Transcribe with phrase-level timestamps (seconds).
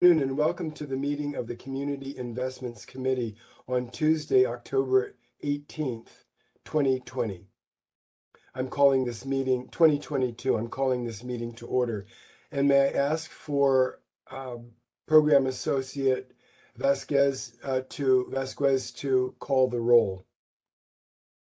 [0.00, 3.34] afternoon and welcome to the meeting of the Community Investments Committee
[3.66, 6.22] on Tuesday, October 18th,
[6.64, 7.48] 2020.
[8.54, 10.56] I'm calling this meeting 2022.
[10.56, 12.06] I'm calling this meeting to order.
[12.52, 13.98] And may I ask for
[14.30, 14.70] um,
[15.08, 16.30] Program Associate
[16.76, 20.24] Vasquez uh, to Vasquez to call the roll.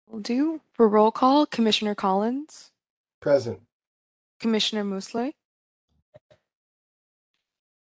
[0.07, 0.61] Will do.
[0.75, 2.71] For roll call, Commissioner Collins,
[3.21, 3.62] Present.
[4.39, 5.32] Commissioner Musleh,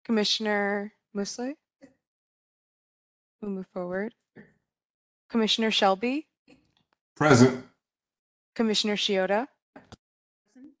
[0.04, 1.54] Commissioner Musleh.
[3.40, 4.14] We'll move forward.
[5.28, 6.26] Commissioner Shelby,
[7.16, 7.64] Present.
[8.54, 9.46] Commissioner Shiota.
[10.54, 10.74] Present.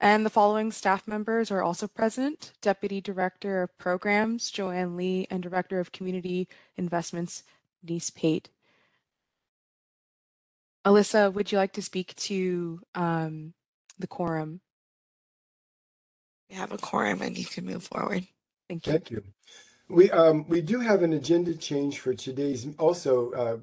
[0.00, 2.52] And the following staff members are also present.
[2.62, 7.42] Deputy Director of Programs, Joanne Lee, and Director of Community Investments,
[7.84, 8.48] Denise Pate.
[10.86, 13.52] Alyssa, would you like to speak to um,
[13.98, 14.62] the quorum?
[16.50, 18.26] We have a quorum and you can move forward.
[18.68, 18.92] Thank you.
[18.92, 19.22] Thank you.
[19.88, 23.56] We um we do have an agenda change for today's also uh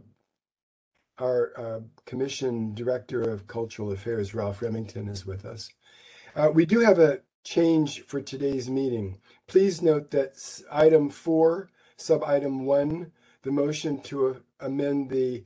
[1.19, 5.69] our uh, Commission Director of Cultural Affairs, Ralph Remington, is with us.
[6.35, 9.19] Uh, we do have a change for today's meeting.
[9.47, 10.35] Please note that
[10.71, 15.43] item four, sub item one, the motion to uh, amend the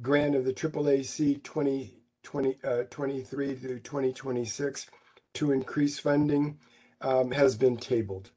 [0.00, 4.86] grant of the AAAC 2020, uh, 23 through 2026
[5.34, 6.58] to increase funding
[7.02, 8.30] um, has been tabled.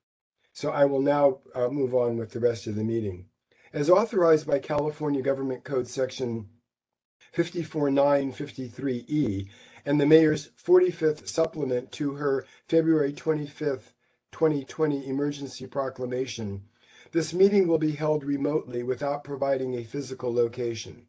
[0.53, 3.27] So I will now uh, move on with the rest of the meeting.
[3.73, 6.47] As authorized by California Government Code Section
[7.35, 9.49] 54953E
[9.85, 13.93] and the mayor's 45th supplement to her February 25th,
[14.31, 16.63] 2020 emergency proclamation,
[17.11, 21.07] this meeting will be held remotely without providing a physical location.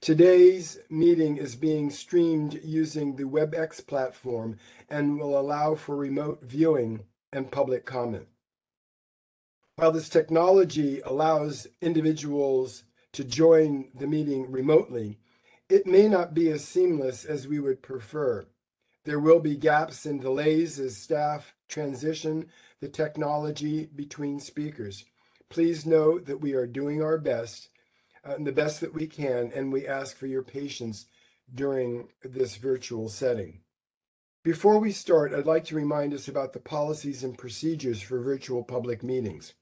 [0.00, 4.58] Today's meeting is being streamed using the WebEx platform
[4.88, 8.28] and will allow for remote viewing and public comment.
[9.76, 15.18] While this technology allows individuals to join the meeting remotely,
[15.68, 18.46] it may not be as seamless as we would prefer.
[19.04, 22.46] There will be gaps and delays as staff transition
[22.80, 25.04] the technology between speakers.
[25.48, 27.70] Please note that we are doing our best,
[28.26, 31.06] uh, the best that we can, and we ask for your patience
[31.52, 33.60] during this virtual setting.
[34.42, 38.62] Before we start, I'd like to remind us about the policies and procedures for virtual
[38.62, 39.54] public meetings.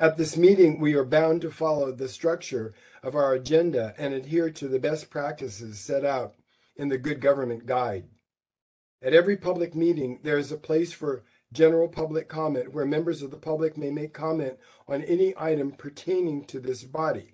[0.00, 4.50] At this meeting, we are bound to follow the structure of our agenda and adhere
[4.50, 6.34] to the best practices set out
[6.76, 8.06] in the Good Government Guide.
[9.02, 11.22] At every public meeting, there is a place for
[11.56, 16.44] general public comment where members of the public may make comment on any item pertaining
[16.44, 17.32] to this body.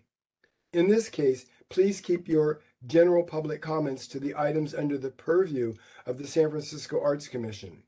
[0.73, 5.75] In this case, please keep your general public comments to the items under the purview
[6.07, 7.83] of the San Francisco Arts Commission.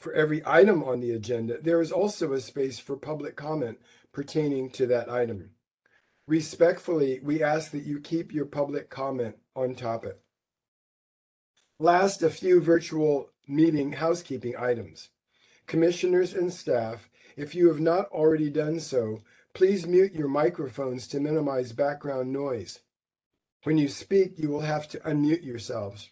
[0.00, 3.78] For every item on the agenda, there is also a space for public comment
[4.12, 5.50] pertaining to that item.
[6.26, 10.18] Respectfully, we ask that you keep your public comment on topic.
[11.78, 15.10] Last, a few virtual meeting housekeeping items.
[15.66, 19.22] Commissioners and staff, if you have not already done so,
[19.54, 22.80] please mute your microphones to minimize background noise.
[23.62, 26.10] When you speak, you will have to unmute yourselves.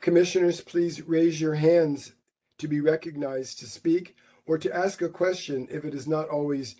[0.00, 2.14] Commissioners, please raise your hands
[2.58, 6.76] to be recognized to speak or to ask a question if it is not always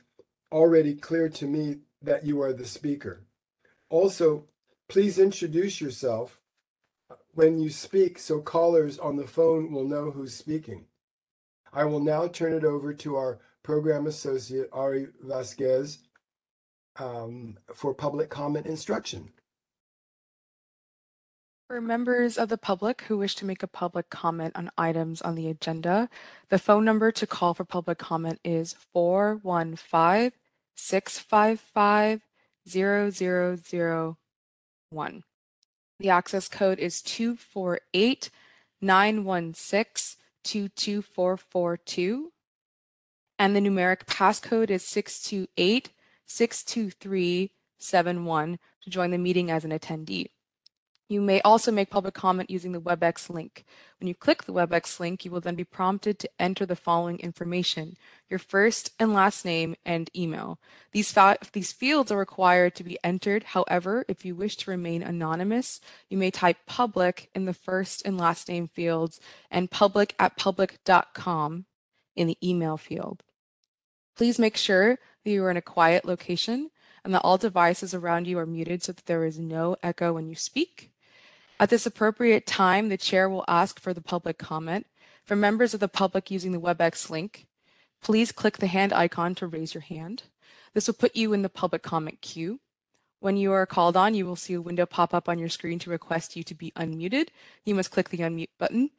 [0.50, 3.24] already clear to me that you are the speaker.
[3.88, 4.46] Also,
[4.88, 6.40] please introduce yourself
[7.32, 10.86] when you speak so callers on the phone will know who's speaking.
[11.74, 15.98] I will now turn it over to our program associate, Ari Vasquez,
[17.00, 19.32] um, for public comment instruction.
[21.66, 25.34] For members of the public who wish to make a public comment on items on
[25.34, 26.08] the agenda,
[26.48, 30.30] the phone number to call for public comment is 415
[30.76, 32.20] 655
[32.68, 35.24] 0001.
[35.98, 38.30] The access code is 248
[38.80, 42.32] 916 22442.
[43.38, 45.90] And the numeric passcode is 628
[46.26, 50.30] 623 71 to join the meeting as an attendee.
[51.06, 53.64] You may also make public comment using the WebEx link.
[54.00, 57.18] When you click the WebEx link, you will then be prompted to enter the following
[57.18, 57.98] information,
[58.30, 60.58] your first and last name and email.
[60.92, 61.14] These,
[61.52, 63.44] these fields are required to be entered.
[63.44, 65.78] However, if you wish to remain anonymous,
[66.08, 69.20] you may type public in the first and last name fields
[69.50, 71.66] and public at public.com
[72.16, 73.22] in the email field.
[74.16, 76.70] Please make sure that you are in a quiet location
[77.04, 80.28] and that all devices around you are muted so that there is no echo when
[80.28, 80.92] you speak.
[81.60, 84.86] At this appropriate time, the chair will ask for the public comment.
[85.24, 87.46] For members of the public using the WebEx link,
[88.02, 90.24] please click the hand icon to raise your hand.
[90.74, 92.60] This will put you in the public comment queue.
[93.20, 95.78] When you are called on, you will see a window pop up on your screen
[95.78, 97.28] to request you to be unmuted.
[97.64, 98.90] You must click the unmute button.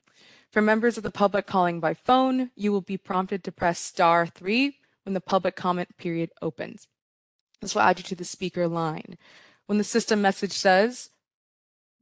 [0.50, 4.26] For members of the public calling by phone, you will be prompted to press star
[4.26, 6.88] three when the public comment period opens.
[7.62, 9.18] This will add you to the speaker line.
[9.68, 11.10] When the system message says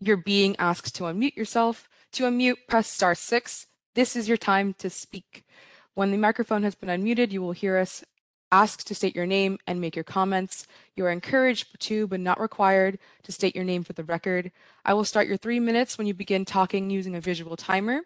[0.08, 3.68] you're being asked to unmute yourself, to unmute, press star six.
[3.96, 5.46] This is your time to speak.
[5.94, 8.04] When the microphone has been unmuted, you will hear us
[8.52, 10.68] ask to state your name and make your comments.
[10.96, 14.52] You are encouraged to, but not required, to state your name for the record.
[14.86, 18.02] I will start your three minutes when you begin talking using a visual timer.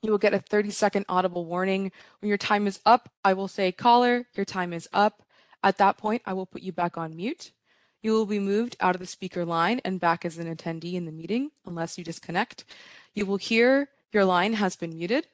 [0.00, 1.90] You will get a 30 second audible warning.
[2.20, 5.22] When your time is up, I will say, caller, your time is up.
[5.64, 7.52] At that point, I will put you back on mute.
[8.02, 11.04] You will be moved out of the speaker line and back as an attendee in
[11.04, 12.64] the meeting unless you disconnect.
[13.14, 15.28] You will hear your line has been muted.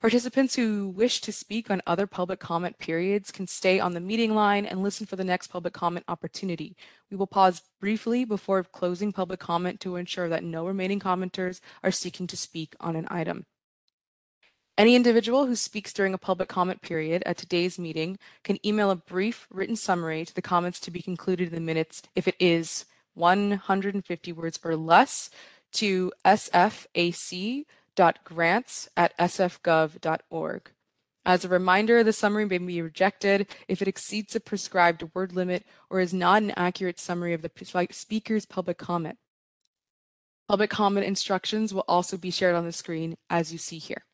[0.00, 4.34] Participants who wish to speak on other public comment periods can stay on the meeting
[4.34, 6.74] line and listen for the next public comment opportunity.
[7.10, 11.90] We will pause briefly before closing public comment to ensure that no remaining commenters are
[11.90, 13.44] seeking to speak on an item.
[14.80, 18.96] Any individual who speaks during a public comment period at today's meeting can email a
[18.96, 22.86] brief written summary to the comments to be concluded in the minutes if it is
[23.12, 25.28] 150 words or less
[25.72, 27.66] to sfac.grants
[28.96, 30.70] at sfgov.org.
[31.26, 35.66] As a reminder, the summary may be rejected if it exceeds the prescribed word limit
[35.90, 37.50] or is not an accurate summary of the
[37.90, 39.18] speaker's public comment.
[40.48, 44.04] Public comment instructions will also be shared on the screen as you see here.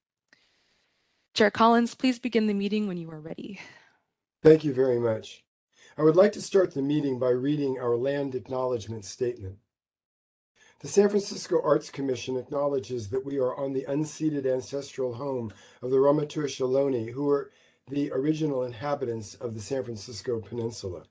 [1.37, 3.61] Chair Collins, please begin the meeting when you are ready.
[4.43, 5.45] Thank you very much.
[5.99, 9.59] I would like to start the meeting by reading our land acknowledgement statement.
[10.81, 15.53] The San Francisco Arts Commission acknowledges that we are on the unceded ancestral home
[15.83, 17.51] of the Ohlone, who were
[17.87, 21.03] the original inhabitants of the San Francisco Peninsula.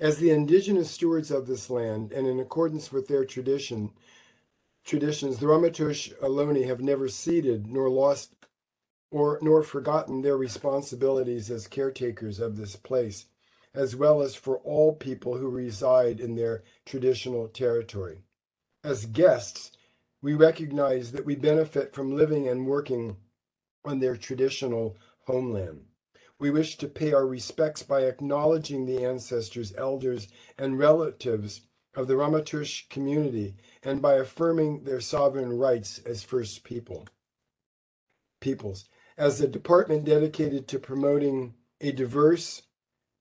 [0.00, 3.90] As the indigenous stewards of this land, and in accordance with their tradition,
[4.86, 8.34] traditions, the Ramaytush Ohlone have never ceded nor lost
[9.14, 13.26] or nor forgotten their responsibilities as caretakers of this place,
[13.72, 18.18] as well as for all people who reside in their traditional territory.
[18.82, 19.70] As guests,
[20.20, 23.16] we recognize that we benefit from living and working
[23.84, 24.96] on their traditional
[25.28, 25.84] homeland.
[26.40, 30.26] We wish to pay our respects by acknowledging the ancestors, elders,
[30.58, 31.60] and relatives
[31.94, 37.06] of the Ramaytush community and by affirming their sovereign rights as First People.
[38.40, 42.62] Peoples as a department dedicated to promoting a diverse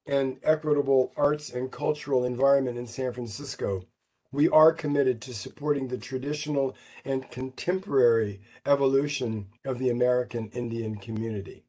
[0.05, 3.85] and equitable arts and cultural environment in San Francisco,
[4.31, 6.75] we are committed to supporting the traditional
[7.05, 11.63] and contemporary evolution of the American Indian community.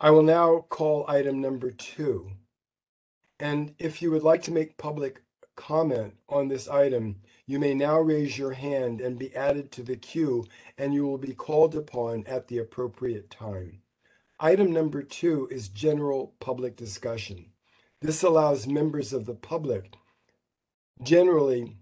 [0.00, 2.32] I will now call item number two.
[3.40, 5.22] And if you would like to make public
[5.56, 7.16] comment on this item,
[7.46, 10.46] you may now raise your hand and be added to the queue,
[10.78, 13.80] and you will be called upon at the appropriate time.
[14.40, 17.46] Item number two is general public discussion.
[18.00, 19.94] This allows members of the public
[21.02, 21.76] generally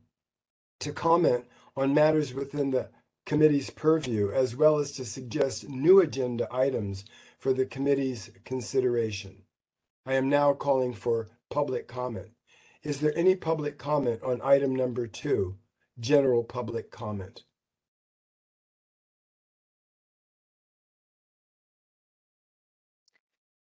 [0.80, 2.90] to comment on matters within the
[3.24, 7.04] committee's purview, as well as to suggest new agenda items
[7.38, 9.42] for the committee's consideration.
[10.04, 12.30] I am now calling for public comment.
[12.82, 15.56] Is there any public comment on item number two,
[15.98, 17.44] general public comment?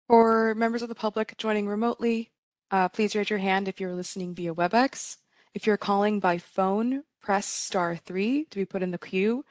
[0.08, 2.32] For members of the public joining remotely,
[2.72, 5.18] uh, please raise your hand if you're listening via WebEx.
[5.54, 9.44] If you're calling by phone, press star three to be put in the queue.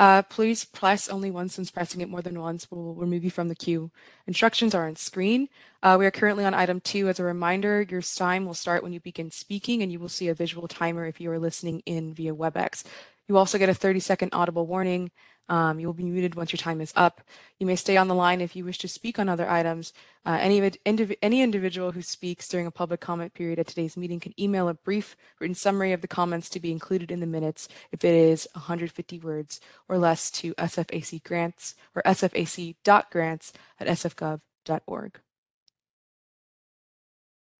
[0.00, 3.48] Uh, please press only once since pressing it more than once will remove you from
[3.48, 3.90] the queue.
[4.26, 5.50] Instructions are on screen.
[5.82, 7.10] Uh, we are currently on item two.
[7.10, 10.28] As a reminder, your time will start when you begin speaking and you will see
[10.28, 12.82] a visual timer if you are listening in via WebEx.
[13.30, 15.12] You also get a 30 second audible warning
[15.48, 17.20] um, you will be muted once your time is up.
[17.60, 19.92] You may stay on the line if you wish to speak on other items.
[20.26, 24.18] Uh, any, indiv any individual who speaks during a public comment period at today's meeting
[24.18, 27.68] can email a brief written summary of the comments to be included in the minutes
[27.92, 35.20] if it is 150 words or less to SFAC grants or sfac.grants at sfgov.org.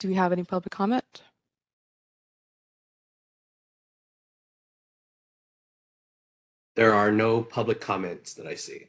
[0.01, 1.23] Do we have any public comment?
[6.81, 8.87] There are no public comments that I see.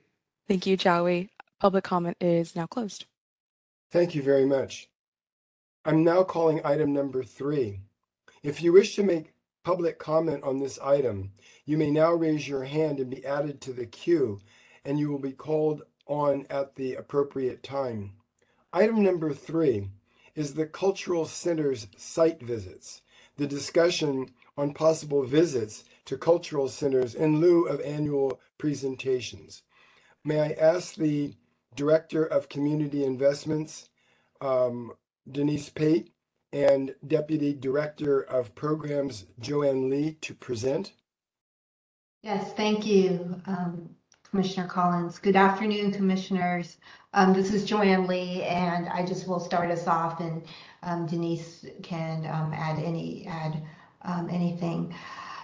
[0.48, 1.30] Thank you, Jowie.
[1.60, 3.04] Public comment is now closed.
[3.92, 4.88] Thank you very much.
[5.84, 7.82] I'm now calling item number three.
[8.44, 9.34] If you wish to make
[9.66, 11.34] public comment on this item,
[11.66, 14.40] you may now raise your hand and be added to the queue,
[14.86, 18.14] and you will be called on at the appropriate time.
[18.72, 19.90] Item number three
[20.34, 23.02] is the Cultural Center's site visits,
[23.36, 29.64] the discussion on possible visits to cultural centers in lieu of annual presentations.
[30.26, 31.36] May I ask the
[31.74, 33.88] Director of Community Investments,
[34.42, 34.92] um,
[35.32, 36.12] Denise Pate,
[36.52, 40.92] and Deputy Director of Programs, Joanne Lee, to present?
[42.24, 43.96] Yes, thank you, um,
[44.30, 45.18] Commissioner Collins.
[45.18, 46.76] Good afternoon, Commissioners.
[47.14, 50.44] Um, this is Joanne Lee, and I just will start us off, and
[50.84, 53.64] um, Denise can um, add any add
[54.02, 54.94] um, anything.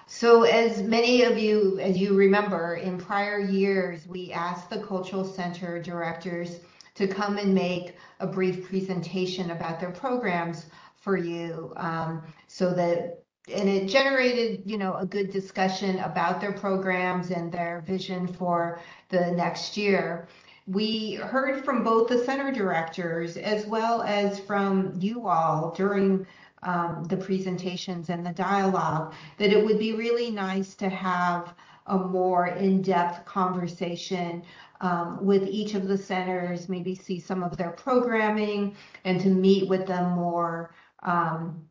[0.10, 5.26] So as many of you, as you remember, in prior years, we asked the Cultural
[5.26, 6.62] Center directors
[6.96, 13.24] to come and make a brief presentation about their programs for you um, so that
[13.54, 18.80] and it generated you know a good discussion about their programs and their vision for
[19.10, 20.28] the next year.
[20.68, 26.26] We heard from both the center directors as well as from you all during
[26.68, 31.56] um, the presentations and the dialogue that it would be really nice to have
[31.88, 34.44] a more in-depth conversation
[34.82, 39.70] um, with each of the centers, maybe see some of their programming and to meet
[39.70, 41.66] with them more um,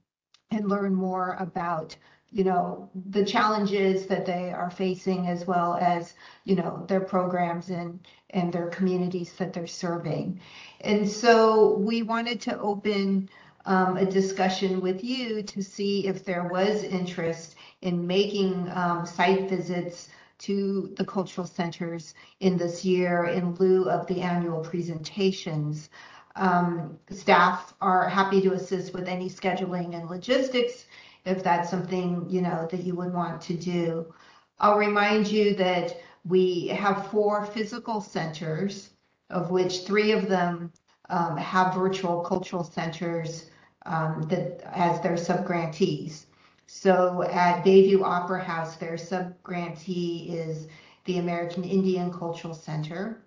[0.50, 1.94] and learn more about
[2.32, 7.70] you know the challenges that they are facing as well as you know their programs
[7.70, 8.00] and
[8.30, 10.40] and their communities that they're serving.
[10.80, 13.28] And so we wanted to open
[13.66, 19.48] um, a discussion with you to see if there was interest in making um, site
[19.50, 20.08] visits
[20.38, 25.90] to the cultural centers in this year in lieu of the annual presentations.
[26.36, 30.86] Um, staff are happy to assist with any scheduling and logistics
[31.24, 34.14] if that's something you know that you would want to do.
[34.60, 38.90] I'll remind you that we have four physical centers,
[39.30, 40.72] of which three of them
[41.08, 43.50] um, have virtual cultural centers
[43.86, 44.28] um,
[44.64, 46.26] as their subgrantees.
[46.66, 50.68] So at Bayview Opera House, their subgrantee is
[51.04, 53.22] the American Indian Cultural Center.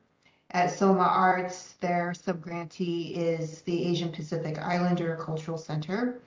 [0.52, 6.22] At Soma Arts, their subgrantee is the Asian Pacific Islander Cultural Center.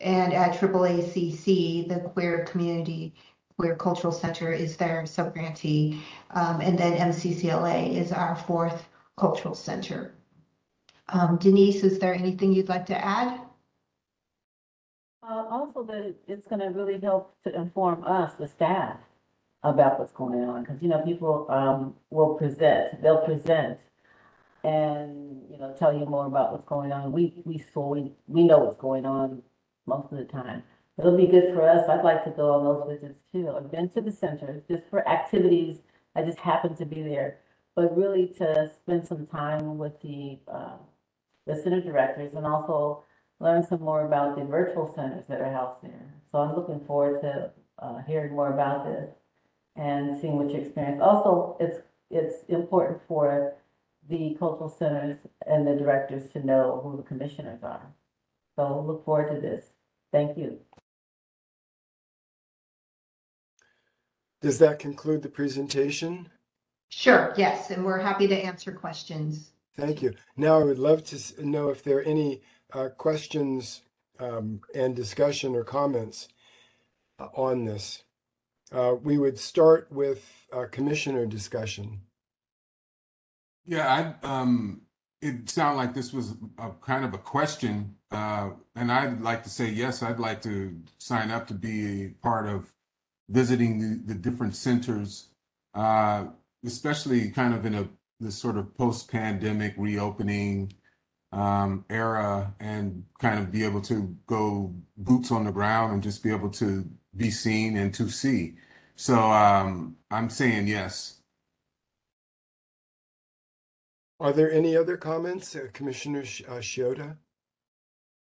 [0.00, 3.12] And at AAACC, the Queer Community
[3.56, 6.00] Queer Cultural Center is their subgrantee.
[6.30, 10.12] Um, and then MCCLA is our fourth cultural center.
[11.08, 13.40] Um, Denise, is there anything you'd like to add?
[15.26, 18.98] Uh, also that it's gonna really help to inform us, the staff,
[19.62, 23.78] about what's going on, because, you know, people, um, will present, they'll present
[24.62, 27.12] and, you know, tell you more about what's going on.
[27.12, 29.42] We, we saw, we, we know what's going on
[29.86, 30.62] most of the time.
[30.98, 31.88] It'll be good for us.
[31.88, 33.50] I'd like to go on those visits too.
[33.50, 35.78] I've been to the center just for activities.
[36.14, 37.38] I just happened to be there.
[37.74, 40.76] But really to spend some time with the, uh,
[41.46, 43.04] the center directors and also
[43.40, 46.14] learn some more about the virtual centers that are housed there.
[46.30, 49.10] So I'm looking forward to uh, hearing more about this
[49.76, 51.00] and seeing what you experience.
[51.00, 51.78] Also, it's
[52.10, 53.54] it's important for
[54.08, 57.86] the cultural centers and the directors to know who the commissioners are.
[58.56, 59.64] So look forward to this.
[60.12, 60.58] Thank you.
[64.40, 66.28] Does that conclude the presentation?
[66.90, 69.50] Sure, yes, and we're happy to answer questions.
[69.76, 70.14] Thank you.
[70.36, 72.42] Now, I would love to know if there are any
[72.74, 73.82] uh, questions
[74.18, 76.28] um, and discussion or comments
[77.18, 78.02] uh, on this.
[78.72, 82.00] Uh, we would start with uh, commissioner discussion.
[83.66, 84.82] Yeah, I, um,
[85.22, 89.50] it sounded like this was a kind of a question, uh, and I'd like to
[89.50, 92.72] say yes, I'd like to sign up to be a part of
[93.28, 95.28] visiting the, the different centers,
[95.74, 96.26] uh,
[96.64, 97.88] especially kind of in a
[98.20, 100.72] this sort of post-pandemic reopening
[101.34, 106.22] um, era, and kind of be able to go boots on the ground and just
[106.22, 108.54] be able to be seen and to see.
[108.96, 111.20] So um, I'm saying yes.
[114.20, 117.16] Are there any other comments, uh, Commissioner Sh- uh, Shiota?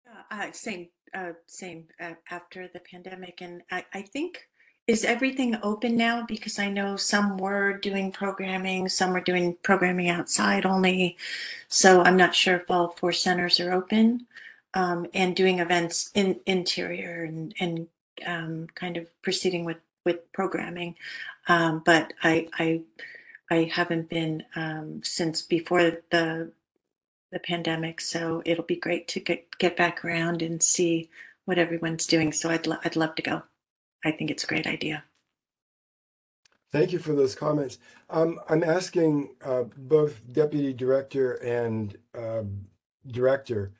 [0.07, 3.41] Uh, uh, same, uh, same uh, after the pandemic.
[3.41, 4.47] And I, I think,
[4.91, 6.27] is everything open now?
[6.27, 11.17] Because I know some were doing programming, some were doing programming outside only.
[11.69, 14.27] So I'm not sure if all four centers are open
[14.75, 17.87] um, and doing events in interior and, and
[18.27, 20.97] um, kind of proceeding with, with programming.
[21.47, 22.83] Um, but I, I,
[23.49, 26.51] I haven't been um, since before the
[27.33, 31.09] the pandemic, so it'll be great to get get back around and see
[31.45, 32.33] what everyone's doing.
[32.33, 33.43] So I'd lo- I'd love to go.
[34.05, 35.05] I think it's a great idea.
[36.73, 37.79] Thank you for those comments.
[38.09, 42.43] Um, I'm asking uh, both Deputy Director and uh,
[43.07, 43.73] Director,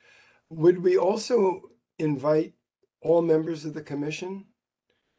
[0.49, 1.61] would we also
[1.99, 2.53] invite
[3.01, 4.45] all members of the commission?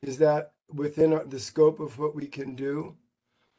[0.02, 2.97] Is that within the scope of what we can do?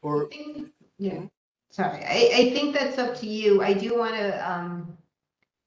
[0.02, 1.22] Or, I think- Yeah,
[1.70, 3.62] sorry, I, I think that's up to you.
[3.62, 4.96] I do want to, um,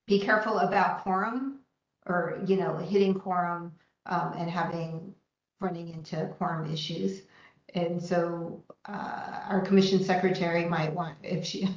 [0.07, 1.59] be careful about quorum
[2.05, 3.73] or, you know, hitting quorum,
[4.05, 5.13] um, and having,
[5.59, 7.21] running into quorum issues.
[7.73, 11.67] And so, uh, our commission secretary might want, if she,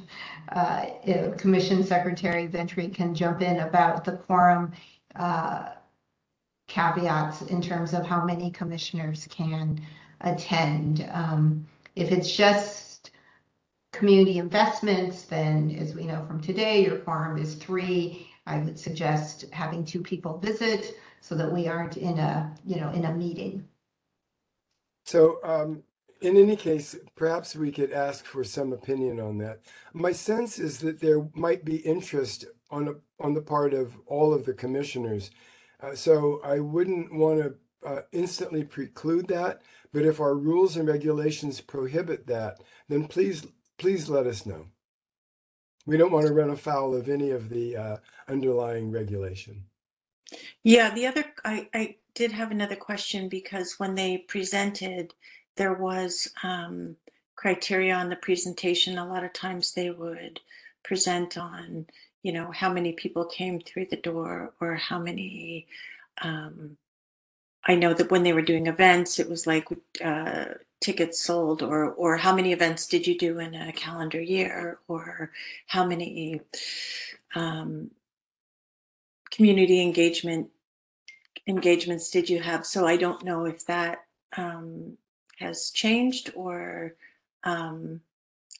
[0.49, 4.71] uh, if Commission Secretary Ventura can jump in about the quorum,
[5.15, 5.71] uh,
[6.67, 9.81] caveats in terms of how many commissioners can
[10.21, 11.07] attend.
[11.11, 13.11] Um, if it's just
[13.91, 18.27] community investments, then as we know from today, your quorum is three.
[18.47, 22.89] I would suggest having two people visit so that we aren't in a, you know,
[22.91, 23.67] in a meeting.
[25.05, 25.83] So um,
[26.21, 29.61] in any case, perhaps we could ask for some opinion on that.
[29.93, 34.33] My sense is that there might be interest on, a- on the part of all
[34.33, 35.31] of the commissioners.
[35.81, 37.55] Uh, So I wouldn't want to
[37.87, 43.47] uh, instantly preclude that, but if our rules and regulations prohibit that, then please,
[43.79, 44.67] please let us know.
[45.87, 49.65] We don't want to run afoul of any of the uh, underlying regulation.
[50.63, 55.13] Yeah, the other, I, I did have another question because when they presented,
[55.55, 56.95] there was um,
[57.35, 58.97] criteria on the presentation.
[58.97, 60.39] A lot of times they would
[60.83, 61.85] present on,
[62.23, 65.67] you know, how many people came through the door or how many.
[66.21, 66.77] Um,
[67.65, 69.67] I know that when they were doing events, it was like
[70.03, 70.45] uh,
[70.81, 75.31] tickets sold, or or how many events did you do in a calendar year, or
[75.67, 76.41] how many
[77.35, 77.91] um,
[79.31, 80.49] community engagement
[81.47, 82.65] engagements did you have?
[82.65, 84.05] So I don't know if that
[84.37, 84.97] um,
[85.39, 86.95] has changed or
[87.43, 88.01] um,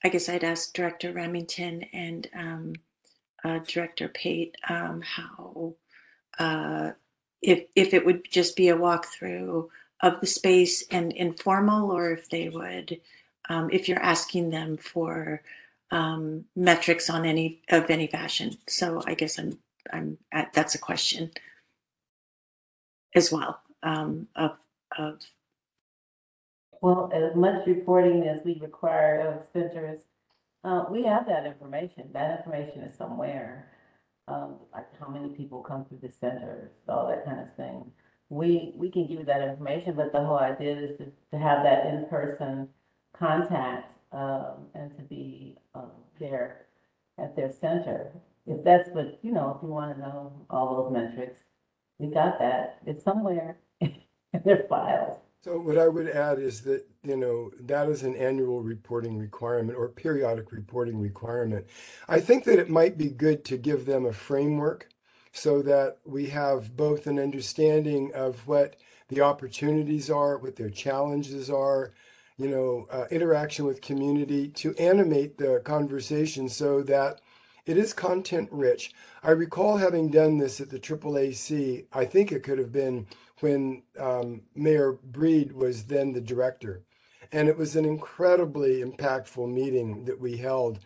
[0.04, 2.74] I guess I'd ask Director Remington and um,
[3.44, 5.76] uh, Director Pate um, how
[6.40, 6.92] uh,
[7.42, 9.68] if if it would just be a walkthrough
[10.02, 13.00] of the space and informal, or if they would
[13.50, 15.42] um, if you're asking them for
[15.92, 18.58] um, metrics on any of any fashion.
[18.68, 19.60] So I guess I'm
[19.92, 21.32] I'm at, that's a question
[23.16, 24.52] as well um, of
[24.98, 25.20] of
[26.82, 30.02] Well, as much reporting as we require of centers,
[30.64, 32.10] uh, we have that information.
[32.14, 33.68] That information is somewhere.
[34.28, 37.92] Um, like how many people come through the centers, all that kind of thing.
[38.30, 41.64] We, we can give you that information, but the whole idea is to, to have
[41.64, 42.70] that in-person
[43.18, 46.68] contact, um, and to be, um, there
[47.18, 48.12] at their center.
[48.46, 51.42] If that's what, you know, if you want to know all those metrics,
[52.02, 52.80] we got that.
[52.86, 53.94] It's somewhere in
[54.44, 55.20] their files.
[55.44, 59.78] So what I would add is that, you know, that is an annual reporting requirement
[59.78, 61.66] or periodic reporting requirement.
[62.08, 64.90] I think that it might be good to give them a framework
[65.32, 68.76] so that we have both an understanding of what
[69.10, 71.94] the opportunities are, what their challenges are,
[72.38, 77.22] you know, uh, interaction with community to animate the conversation so that
[77.66, 78.94] it is content rich.
[79.24, 81.86] I recall having done this at the AAAC.
[81.94, 83.08] I think it could have been
[83.40, 86.84] when um, Mayor Breed was then the director.
[87.32, 90.80] And it was an incredibly impactful meeting that we held.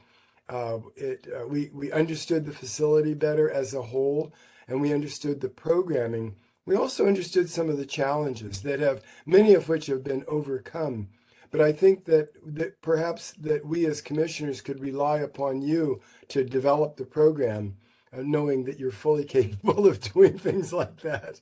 [0.48, 4.34] Uh, it, uh, we, we understood the facility better as a whole,
[4.68, 6.36] and we understood the programming.
[6.66, 11.10] We also understood some of the challenges that have, many of which have been overcome.
[11.52, 16.44] But I think that, that perhaps that we as commissioners could rely upon you to
[16.44, 17.78] develop the program,
[18.12, 21.42] uh, knowing that you're fully capable of doing things like that.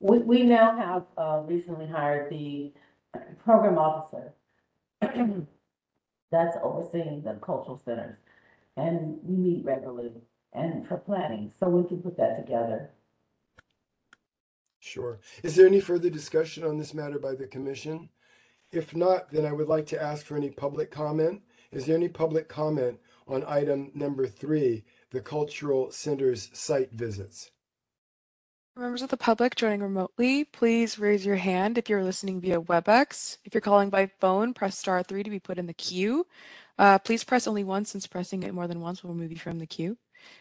[0.00, 2.72] We, we now have, uh, recently hired the
[3.44, 4.32] program officer.
[6.30, 8.16] That's overseeing the cultural centers.
[8.76, 10.12] And we meet regularly
[10.52, 12.90] and for planning, so we can put that together.
[14.80, 15.20] Sure.
[15.42, 18.08] Is there any further discussion on this matter by the commission?
[18.72, 21.42] If not, then I would like to ask for any public comment.
[21.70, 27.50] Is there any public comment on item number three, the cultural centers site visits?
[28.76, 33.38] Members of the public joining remotely, please raise your hand if you're listening via WebEx.
[33.44, 36.26] If you're calling by phone, press star three to be put in the queue.
[36.78, 39.58] Uh, please press only once since pressing it more than once will remove you from
[39.58, 39.98] the queue.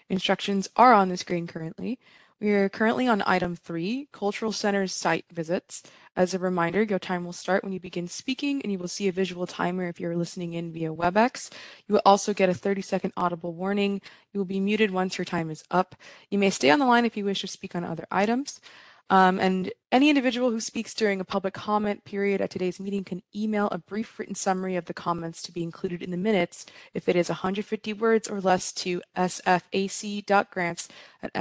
[0.08, 2.00] Instructions are on the screen currently.
[2.42, 5.84] We are currently on item three, cultural centers site visits.
[6.16, 9.10] As a reminder, your time will start when you begin speaking and you will see
[9.10, 11.52] a visual timer if you're listening in via WebEx.
[11.86, 14.02] You will also get a 30 second audible warning.
[14.32, 15.96] You will be muted once your time is up.
[16.30, 18.62] You may stay on the line if you wish to speak on other items.
[19.10, 23.22] Um, and any individual who speaks during a public comment period at today's meeting can
[23.36, 27.10] email a brief written summary of the comments to be included in the minutes if
[27.10, 30.88] it is 150 words or less to sfac.grants
[31.22, 31.34] at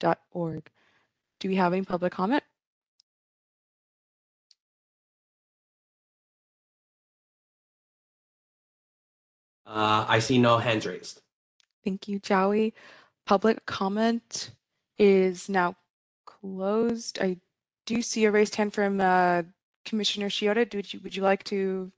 [0.00, 0.70] sfgov.org.
[1.38, 2.42] Do we have any public comment?
[9.66, 11.22] Uh, I see no hands raised.
[11.84, 12.74] Thank you, Jowie.
[13.24, 14.50] Public comment
[14.98, 15.76] is now
[16.26, 17.18] closed.
[17.20, 17.38] I
[17.86, 19.44] do see a raised hand from uh,
[19.84, 20.74] Commissioner Shiota.
[20.74, 21.92] Would you would you like to?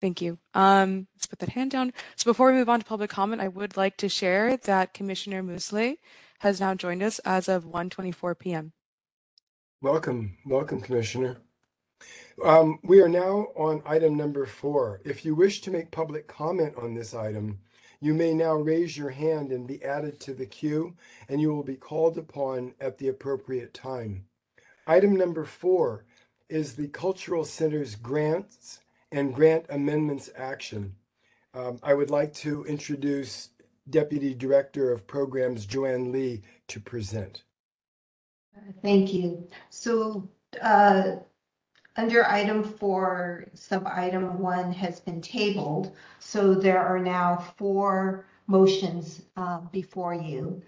[0.00, 0.38] Thank you.
[0.52, 1.92] Um, let's put that hand down.
[2.16, 5.42] So before we move on to public comment, I would like to share that Commissioner
[5.42, 5.96] Musleh
[6.42, 8.72] has now joined us as of 1:24 p.m.
[9.80, 11.38] Welcome, welcome, Commissioner.
[12.44, 15.00] Um, we are now on item number four.
[15.04, 17.60] If you wish to make public comment on this item,
[18.00, 20.96] you may now raise your hand and be added to the queue,
[21.28, 24.24] and you will be called upon at the appropriate time.
[24.84, 26.04] Item number four
[26.48, 28.80] is the Cultural Center's grants
[29.12, 30.96] and grant amendments action.
[31.54, 33.50] Um, I would like to introduce
[33.90, 37.44] Deputy Director of Programs Joanne Lee to present.
[38.82, 39.48] Thank you.
[39.70, 40.28] So,
[40.60, 41.16] uh,
[41.96, 45.94] under item four, sub-item one has been tabled.
[46.20, 50.62] So there are now four motions uh, before you.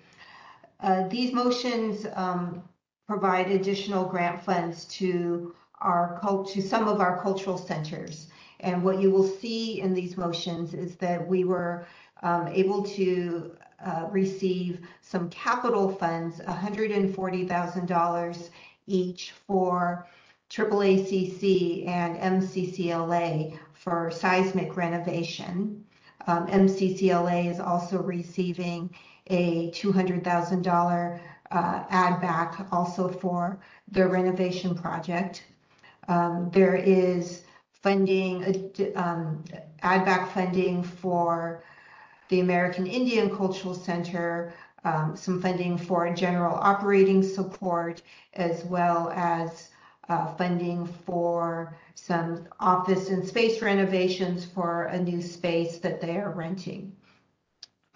[0.80, 2.62] Uh, These motions um,
[3.06, 6.20] provide additional grant funds to our
[6.52, 8.28] to some of our cultural centers.
[8.60, 11.86] And what you will see in these motions is that we were
[12.24, 18.50] um, able to uh, receive some capital funds, $140,000
[18.86, 20.06] each for
[20.50, 25.84] AAACC and MCCLA for seismic renovation.
[26.26, 28.94] Um, MCCLA is also receiving
[29.26, 33.60] a $200,000 uh, add back also for
[33.90, 35.44] the renovation project.
[36.08, 38.52] Um, there is funding, uh,
[38.98, 39.44] um,
[39.82, 41.62] add back funding for
[42.28, 48.02] the American Indian Cultural Center, um, some funding for general operating support,
[48.34, 49.70] as well as
[50.08, 56.30] uh, funding for some office and space renovations for a new space that they are
[56.30, 56.94] renting.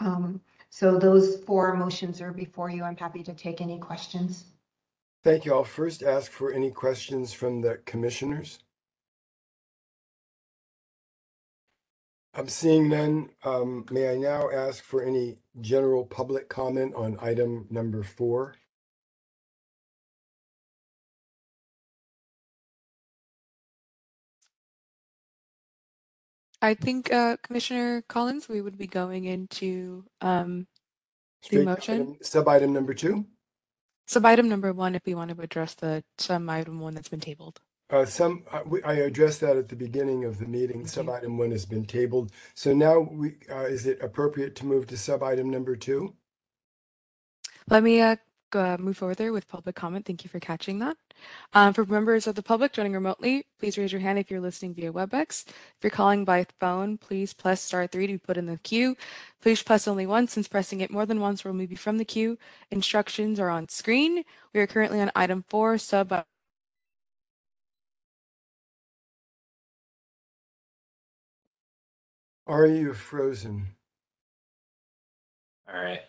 [0.01, 2.85] Um, so those four motions are before you.
[2.85, 4.45] I'm happy to take any questions.
[5.25, 5.53] Thank you.
[5.53, 8.61] I'll first ask for any questions from the commissioners.
[12.35, 13.31] I'm seeing none.
[13.45, 18.57] Um, may I now ask for any general public comment on item number four?
[26.61, 30.67] I think uh, Commissioner Collins, we would be going into um,
[31.43, 31.95] Straight to motion?
[32.01, 33.27] item- Sub-item number two?
[34.07, 37.21] sub item number one if we want to address the sub item one that's been
[37.21, 37.61] tabled.
[37.91, 40.81] Uh, some, I, I addressed that at the beginning of the meeting.
[40.81, 40.87] you.
[40.87, 42.31] Sub-item one has been tabled.
[42.55, 46.15] So now we, uh, is it appropriate to move to sub-item number two?
[47.71, 48.17] Let me uh,
[48.51, 50.05] go, uh, move further with public comment.
[50.05, 50.97] Thank you for catching that.
[51.55, 54.75] Um, for members of the public joining remotely, please raise your hand if you're listening
[54.75, 55.47] via WebEx.
[55.49, 58.97] If you're calling by phone, please press star three to be put in the queue.
[59.41, 62.05] Please press only once, since pressing it more than once will move you from the
[62.05, 62.39] queue.
[62.71, 64.25] Instructions are on screen.
[64.53, 66.13] We are currently on item four, sub
[72.49, 73.75] Are you frozen?
[75.69, 76.01] All right.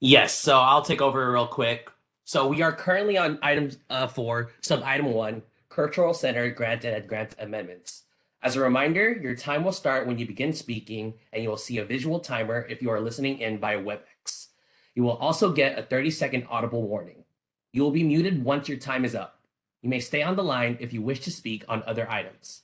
[0.00, 1.90] Yes, so I'll take over real quick.
[2.24, 7.06] So we are currently on item uh, four, sub item one, cultural center grant and
[7.06, 8.04] grant amendments.
[8.42, 11.76] As a reminder, your time will start when you begin speaking, and you will see
[11.76, 14.48] a visual timer if you are listening in by WebEx.
[14.94, 17.24] You will also get a 30 second audible warning.
[17.70, 19.41] You will be muted once your time is up.
[19.82, 22.62] You may stay on the line if you wish to speak on other items.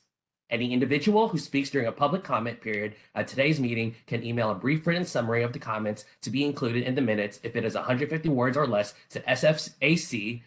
[0.49, 4.55] Any individual who speaks during a public comment period at today's meeting can email a
[4.55, 7.75] brief written summary of the comments to be included in the minutes if it is
[7.75, 10.43] 150 words or less to sfac.grant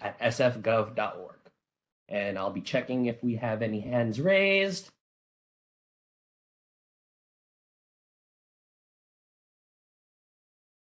[0.00, 1.36] at sfgov.org.
[2.08, 4.90] And I'll be checking if we have any hands raised.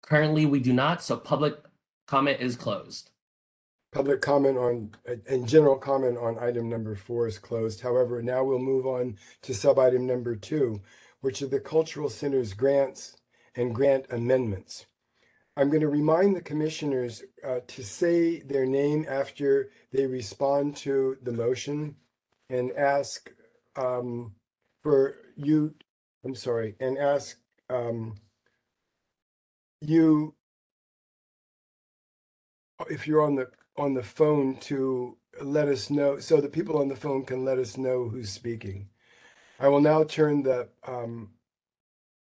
[0.02, 1.58] Currently, we do not, so public
[2.06, 3.10] comment is closed.
[3.96, 4.90] Public comment on,
[5.26, 7.80] and general comment on item number four is closed.
[7.80, 10.82] However, now we'll move on to sub-item number two,
[11.22, 13.16] which are the cultural center's grants
[13.54, 14.84] and grant amendments.
[15.56, 21.16] I'm going to remind the commissioners uh, to say their name after they respond to
[21.22, 21.96] the motion
[22.50, 23.30] and ask
[23.76, 24.34] um,
[24.82, 25.74] for you,
[26.22, 27.38] I'm sorry, and ask
[27.70, 28.16] um,
[29.80, 30.34] you,
[32.90, 33.46] if you're on the,
[33.78, 37.58] on the phone to let us know, so the people on the phone can let
[37.58, 38.88] us know who's speaking.
[39.60, 41.30] I will now turn the um,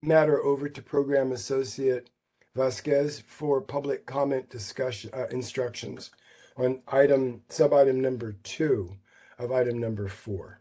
[0.03, 2.09] matter over to Program Associate
[2.55, 6.11] Vasquez for public comment discussion uh, instructions
[6.57, 8.97] on item, sub-item number two
[9.39, 10.61] of item number four.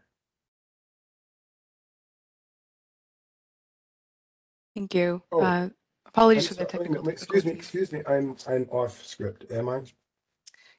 [4.74, 5.22] Thank you.
[5.30, 5.74] Oh, Uh, I'm
[6.06, 7.54] apologies for the sorry, wait a technical wait, excuse me, difficulties.
[7.54, 9.82] excuse me, I'm, I'm off script, am I?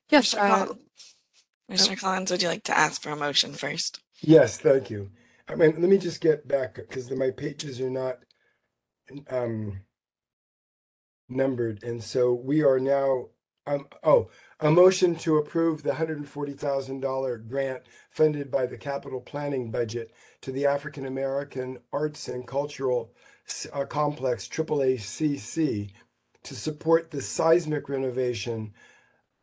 [0.10, 0.40] Yes, Mr.
[0.40, 0.80] uh, Collins,
[1.68, 4.02] Commissioner Collins, would you like to ask for a motion first?
[4.22, 5.12] Yes, thank you.
[5.48, 8.20] I mean, let me just get back because my pages are not
[9.30, 9.82] um
[11.30, 13.28] numbered, and so we are now
[13.68, 18.66] um oh a motion to approve the hundred and forty thousand dollar grant funded by
[18.66, 23.12] the capital planning budget to the African American Arts and Cultural
[23.48, 25.92] S- uh, Complex AAACC
[26.44, 28.74] to support the seismic renovation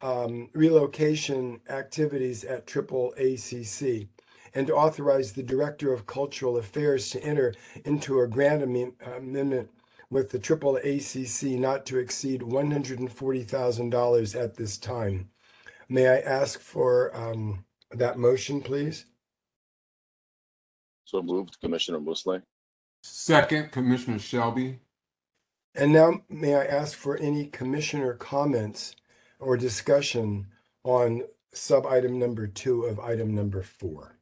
[0.02, 4.08] um, relocation activities at Triple ACC
[4.54, 9.70] and to authorize the Director of Cultural Affairs to enter into a grant amen- amendment
[10.10, 15.30] with the Triple ACC not to exceed $140,000 at this time.
[15.88, 19.06] May I ask for um, that motion, please?
[21.04, 22.42] So moved, Commissioner Musleh.
[23.02, 24.80] Second, Commissioner Shelby.
[25.74, 28.94] And now may I ask for any commissioner comments
[29.42, 30.46] or discussion
[30.84, 34.18] on sub-item number two of item number four?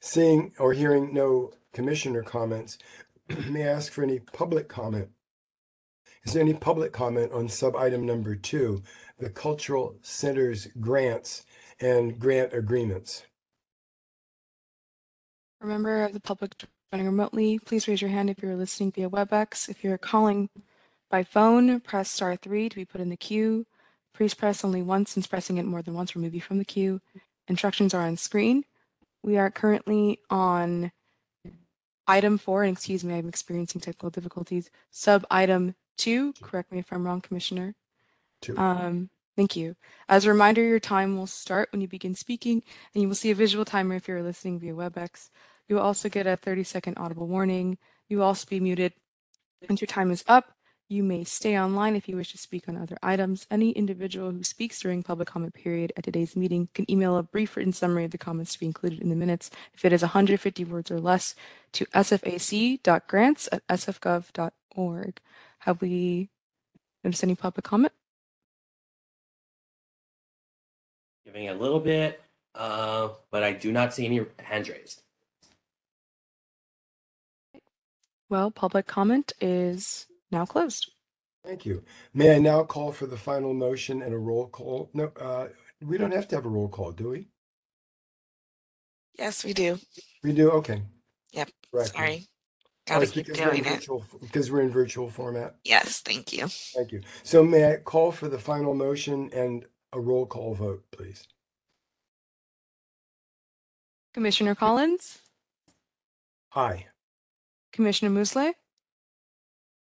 [0.00, 2.78] Seeing or hearing no commissioner comments,
[3.48, 5.08] may I ask for any public comment?
[6.24, 8.82] Is there any public comment on sub-item number two,
[9.18, 11.44] the cultural centers grants
[11.80, 13.24] and grant agreements?
[15.60, 16.54] a member of the public
[16.96, 19.68] joining remotely, please raise your hand if you're listening via WebEx.
[19.68, 20.48] If you're calling
[21.10, 23.66] by phone, press star three to be put in the queue.
[24.14, 26.64] Please press only once since pressing it more than once will remove you from the
[26.64, 27.02] queue.
[27.48, 28.64] Instructions are on screen.
[29.22, 30.90] We are currently on
[32.06, 34.70] item four, and excuse me, I'm experiencing technical difficulties.
[34.90, 37.74] Sub item two, correct me if I'm wrong, Commissioner.
[38.40, 38.56] Two.
[38.56, 39.76] Um, thank you.
[40.08, 42.62] As a reminder, your time will start when you begin speaking,
[42.94, 45.28] and you will see a visual timer if you're listening via WebEx.
[45.68, 47.78] You will also get a 30 second audible warning.
[48.08, 48.92] You will also be muted
[49.68, 50.52] once your time is up.
[50.88, 53.44] You may stay online if you wish to speak on other items.
[53.50, 57.56] Any individual who speaks during public comment period at today's meeting can email a brief
[57.56, 60.64] written summary of the comments to be included in the minutes if it is 150
[60.64, 61.34] words or less
[61.72, 65.20] to sfac.grants at sfgov.org.
[65.60, 66.30] Have we
[67.02, 67.92] noticed any public comment?
[71.24, 72.22] Giving a little bit,
[72.54, 75.02] uh, but I do not see any hands raised.
[78.28, 80.90] Well, public comment is now closed.
[81.44, 81.84] Thank you.
[82.12, 84.90] May I now call for the final motion and a roll call?
[84.92, 85.48] No, uh,
[85.80, 87.28] we don't have to have a roll call, do we?
[89.16, 89.78] Yes, we do.
[90.24, 90.82] We do, okay.
[91.32, 91.92] Yep, Correct.
[91.94, 92.26] sorry.
[92.86, 93.76] Gotta it's keep because we're in doing it.
[93.78, 95.56] virtual- Because we're in virtual format.
[95.64, 96.46] Yes, thank you.
[96.48, 97.02] Thank you.
[97.22, 101.26] So may I call for the final motion and a roll call vote, please?
[104.14, 105.18] Commissioner Collins,
[106.54, 106.86] Aye.
[107.76, 108.52] Commissioner Musleh,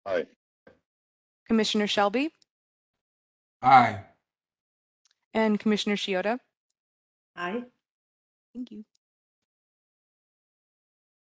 [0.05, 0.25] Aye.
[1.47, 2.29] Commissioner Shelby,
[3.61, 4.01] Aye.
[5.33, 6.39] and Commissioner Shiota.
[7.37, 7.63] Aye.
[8.53, 8.83] Thank you.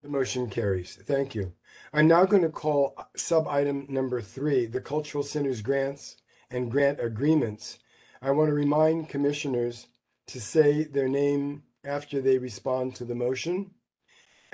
[0.03, 0.97] The motion carries.
[0.97, 1.53] Thank you.
[1.93, 6.17] I'm now going to call uh, sub-item number three, the Cultural Centers grants
[6.51, 7.79] and grant agreements.
[8.21, 9.87] I want to remind commissioners
[10.27, 13.71] to say their name after they respond to the motion.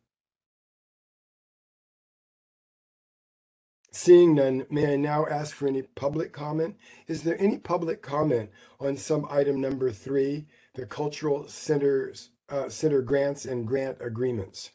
[3.92, 6.76] Seeing none, may I now ask for any public comment?
[7.06, 13.02] Is there any public comment on some item number three, the cultural centers, uh, center
[13.02, 14.70] grants and grant agreements?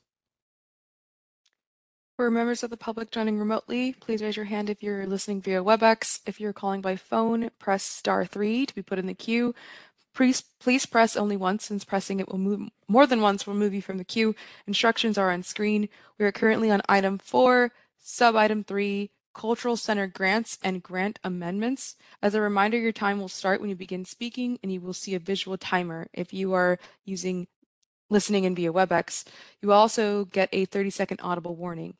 [2.15, 5.63] For members of the public joining remotely, please raise your hand if you're listening via
[5.63, 6.19] WebEx.
[6.25, 9.55] If you're calling by phone, press star three to be put in the queue.
[10.19, 13.73] Please, please press only once since pressing it will move more than once will move
[13.73, 14.35] you from the queue.
[14.67, 15.87] Instructions are on screen.
[16.17, 21.95] We are currently on item four, sub item three, cultural center grants and grant amendments.
[22.21, 25.15] As a reminder, your time will start when you begin speaking and you will see
[25.15, 26.07] a visual timer.
[26.11, 27.47] If you are using
[28.09, 29.23] listening in via WebEx,
[29.61, 31.93] you also get a 30 second audible warning.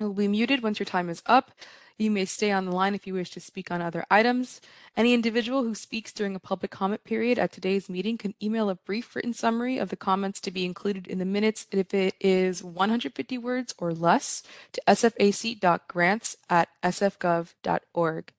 [0.00, 1.52] It will be muted once your time is up.
[1.98, 4.60] You may stay on the line if you wish to speak on other items.
[4.96, 8.74] Any individual who speaks during a public comment period at today's meeting can email a
[8.74, 12.62] brief written summary of the comments to be included in the minutes if it is
[12.62, 18.32] 150 words or less to sfac.grants at sfgov.org.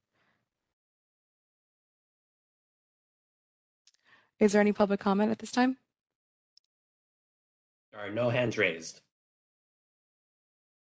[4.39, 5.77] Is there any public comment at this time?
[7.91, 9.01] There are no hands raised.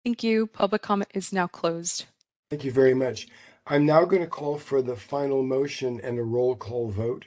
[0.03, 0.47] Thank you.
[0.47, 2.05] Public comment is now closed.
[2.53, 3.27] Thank you very much.
[3.65, 7.25] I'm now going to call for the final motion and a roll call vote.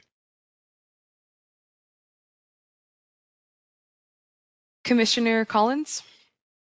[4.85, 6.01] Commissioner Collins,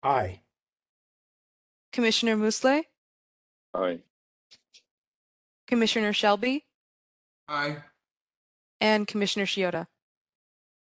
[0.03, 0.41] Aye.
[1.93, 2.85] Commissioner Musleh,
[3.75, 3.99] Aye.
[5.67, 6.65] Commissioner Shelby,
[7.49, 7.83] Aye.
[8.81, 9.89] and Commissioner Shiota.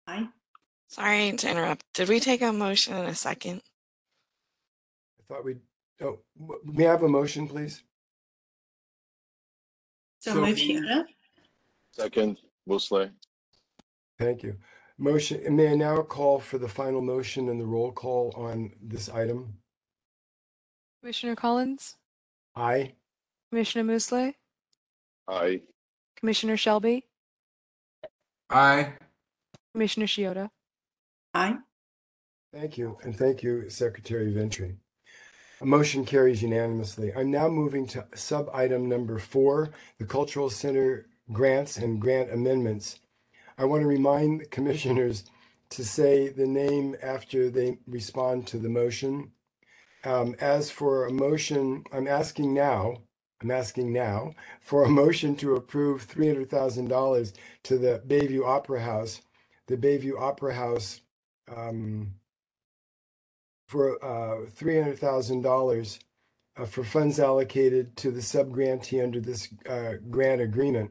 [0.06, 0.28] Aye.
[0.88, 1.84] Sorry to interrupt.
[1.96, 3.64] Did we take a motion in a second?
[5.20, 5.62] I thought we'd,
[6.02, 7.84] oh, w- may I have a motion, please?
[10.20, 10.60] So So move moved.
[10.60, 11.04] Shiota.
[11.92, 13.12] Second, Musleh.
[14.18, 14.58] Thank you.
[14.98, 18.72] Motion, and may I now call for the final motion and the roll call on
[18.82, 19.60] this item?
[21.02, 21.96] Commissioner Collins,
[22.56, 22.96] Aye.
[23.50, 24.34] Commissioner Musleh,
[25.30, 25.62] Aye.
[26.18, 27.06] Commissioner Shelby,
[28.50, 28.94] Aye.
[29.74, 30.50] Commissioner Shiota.
[31.34, 31.56] Aye.
[32.54, 34.72] Thank you, and thank you, Secretary Ventura.
[35.62, 37.12] Motion carries unanimously.
[37.14, 43.00] I'm now moving to sub-item number four, the Cultural Center grants and grant amendments.
[43.58, 45.26] I want to remind commissioners
[45.72, 49.32] to say the name after they respond to the motion.
[50.06, 53.02] Um, as for a motion, I'm asking now,
[53.42, 58.46] I'm asking now for a motion to approve three hundred thousand dollars to the Bayview
[58.46, 59.22] Opera House.
[59.68, 61.02] The Bayview Opera House
[61.54, 62.16] um,
[63.70, 66.00] for uh, three hundred thousand dollars
[66.58, 70.90] uh, for funds allocated to the subgrantee under this uh, grant agreement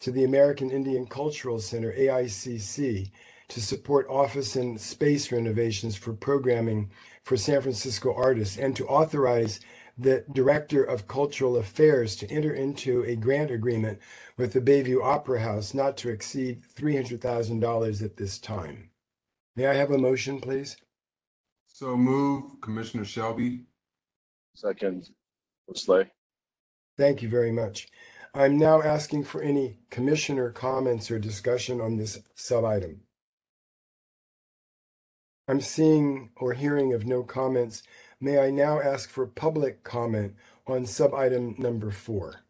[0.00, 3.10] to the American Indian Cultural Center (AICC)
[3.48, 6.90] to support office and space renovations for programming
[7.24, 9.58] for San Francisco artists, and to authorize
[9.96, 14.00] the Director of Cultural Affairs to enter into a grant agreement
[14.36, 18.90] with the Bayview Opera House not to exceed three hundred thousand dollars at this time.
[19.56, 20.76] May I have a motion, please?
[21.82, 23.64] So move, Commissioner Shelby.
[24.54, 25.10] Second,
[25.68, 26.08] Musleh.
[26.96, 27.88] Thank you very much.
[28.32, 33.00] I'm now asking for any commissioner comments or discussion on this sub-item.
[35.48, 37.82] I'm seeing or hearing of no comments.
[38.20, 40.36] May I now ask for public comment
[40.68, 42.42] on sub-item number four?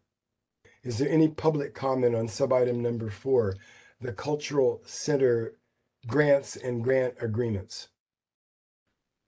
[0.83, 3.55] Is there any public comment on sub-item number four,
[3.99, 5.55] the Cultural Center
[6.05, 7.87] grants and grant agreements?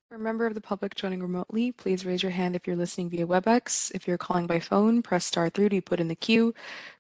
[0.10, 3.10] For a member of the public joining remotely, please raise your hand if you're listening
[3.10, 3.92] via WebEx.
[3.96, 6.54] If you're calling by phone, press star three to be put in the queue.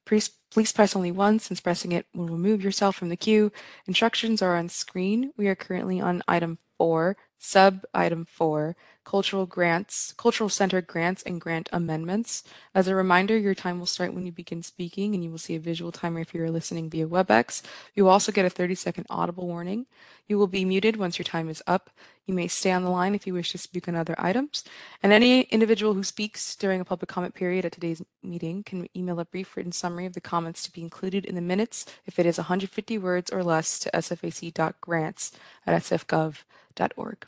[0.06, 3.52] Please, please press only once since pressing it will remove yourself from the queue.
[3.86, 5.32] Instructions are on screen.
[5.38, 11.39] We are currently on item four, sub item four, cultural grants, cultural center grants and
[11.39, 12.44] grant amendments.
[12.74, 15.56] As a reminder, your time will start when you begin speaking and you will see
[15.56, 17.62] a visual timer if you're listening via WebEx.
[17.94, 19.86] You will also get a 30 second audible warning.
[20.27, 21.92] You will be muted once your time is up.
[22.26, 24.63] You may stay on the line if you wish to speak on other items.
[25.04, 29.19] And any individual who speaks during a public comment period at today's meeting can email
[29.19, 32.26] a brief written summary of the comments to be included in the minutes if it
[32.26, 35.32] is 150 words or less to sfac.grants
[35.67, 37.28] at sfgov.org.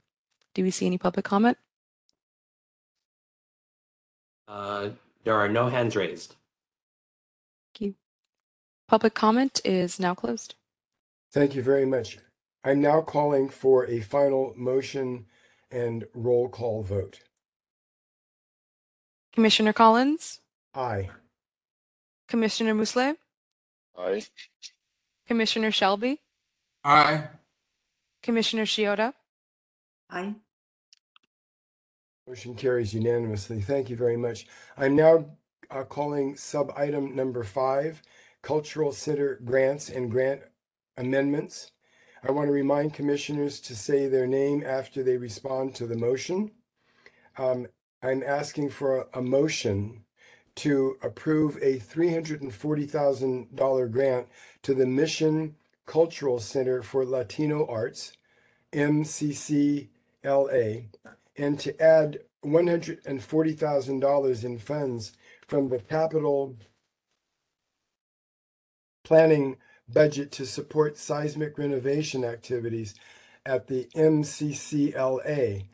[0.56, 1.58] Do we see any public comment?
[4.48, 4.90] Uh,
[5.24, 6.36] there are no hands raised.
[7.76, 7.96] Thank you.
[8.88, 10.56] Public comment is now closed.
[11.32, 12.18] Thank you very much.
[12.68, 15.28] I'm now calling for a final motion
[15.72, 17.22] and roll call vote.
[19.34, 20.42] Commissioner Collins,
[20.76, 21.08] Aye.
[22.28, 23.16] Commissioner Musleh,
[23.98, 24.24] Aye.
[25.30, 26.20] Commissioner Shelby,
[26.84, 27.30] Aye.
[28.22, 29.14] Commissioner Shiota,
[30.10, 30.36] Aye.
[32.28, 33.62] Motion carries unanimously.
[33.62, 34.46] Thank you very much.
[34.78, 35.38] I'm now
[35.72, 38.02] uh, calling sub-item number five,
[38.42, 40.42] Cultural Center Grants and Grant
[40.98, 41.72] Amendments.
[42.28, 46.52] I want to remind commissioners to say their name after they respond to the motion.
[47.38, 47.68] Um,
[48.04, 50.04] I'm asking for a- motion
[50.58, 54.28] to approve a three hundred and forty thousand dollar grant
[54.64, 55.56] to the Mission
[55.86, 58.14] Cultural Center for Latino Arts,
[58.74, 59.90] MCCLA,
[61.38, 65.14] and to add one hundred and forty thousand dollars in funds
[65.48, 66.56] from the capital
[69.04, 69.58] planning
[69.92, 72.96] budget to support seismic renovation activities
[73.46, 75.66] at the MCCLA.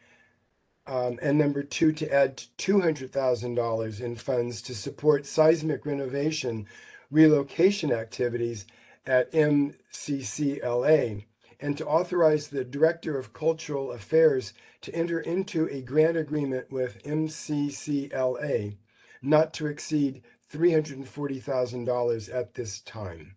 [0.85, 5.85] Um, and number two, to add two hundred thousand dollars in funds to support seismic
[5.85, 6.67] renovation
[7.09, 8.65] relocation activities
[9.05, 11.25] at MCCLA.
[11.59, 17.01] And to authorize the Director of Cultural Affairs to enter into a grant agreement with
[17.03, 18.75] MCCLA
[19.23, 23.35] not to exceed three hundred and forty thousand dollars at this time.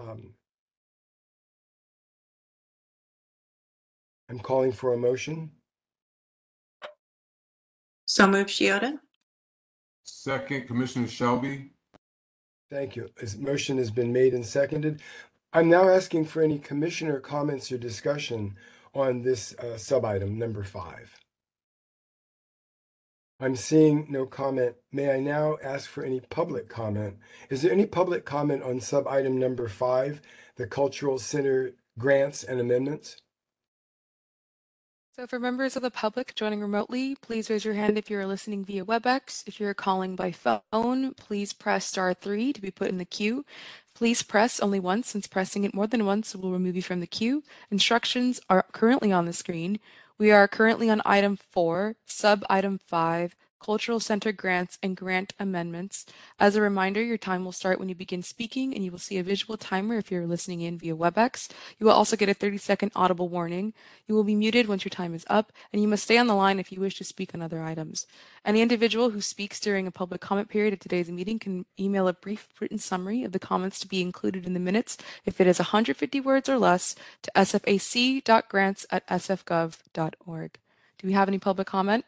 [0.00, 0.34] Um,
[4.28, 5.50] I'm calling for a motion.
[8.06, 8.98] So move Shiota?
[10.04, 11.70] Second, Commissioner Shelby.
[12.70, 13.10] Thank you.
[13.20, 15.00] This motion has been made and seconded.
[15.52, 18.56] I'm now asking for any commissioner comments or discussion
[18.94, 21.16] on this uh, sub-item number five.
[23.42, 24.76] I'm seeing no comment.
[24.92, 27.16] May I now ask for any public comment?
[27.48, 30.20] Is there any public comment on sub-item number five,
[30.56, 33.16] the Cultural Center grants and amendments?
[35.16, 38.26] So for members of the public joining remotely, please raise your hand if you are
[38.26, 39.48] listening via WebEx.
[39.48, 43.46] If you're calling by phone, please press star three to be put in the queue.
[43.94, 47.06] Please press only once since pressing it more than once will remove you from the
[47.06, 47.42] queue.
[47.70, 49.78] Instructions are currently on the screen.
[50.20, 56.06] We are currently on item four, sub item five, Cultural Center grants and grant amendments.
[56.38, 59.18] As a reminder, your time will start when you begin speaking and you will see
[59.18, 61.50] a visual timer if you're listening in via WebEx.
[61.78, 63.74] You will also get a 30 second audible warning.
[64.08, 66.34] You will be muted once your time is up and you must stay on the
[66.34, 68.06] line if you wish to speak on other items.
[68.44, 72.14] Any individual who speaks during a public comment period at today's meeting can email a
[72.14, 74.96] brief written summary of the comments to be included in the minutes
[75.26, 80.58] if it is 150 words or less to sfac.grants at sfgov.org.
[80.98, 82.04] Do we have any public comment?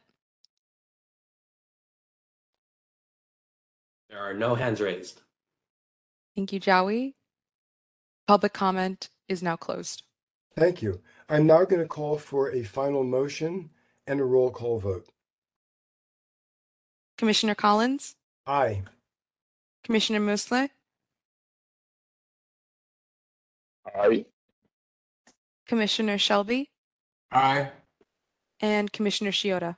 [4.12, 5.22] There are no hands raised.
[6.36, 7.14] Thank you, Jowie.
[8.28, 10.02] Public comment is now closed.
[10.54, 11.00] Thank you.
[11.30, 13.70] I'm now going to call for a final motion
[14.06, 15.08] and a roll call vote.
[17.16, 18.82] Commissioner Collins, Aye.
[19.82, 20.68] Commissioner Musleh,
[23.94, 24.26] Aye.
[25.66, 26.68] Commissioner Shelby,
[27.30, 27.70] Aye.
[28.60, 29.76] and Commissioner Shiota.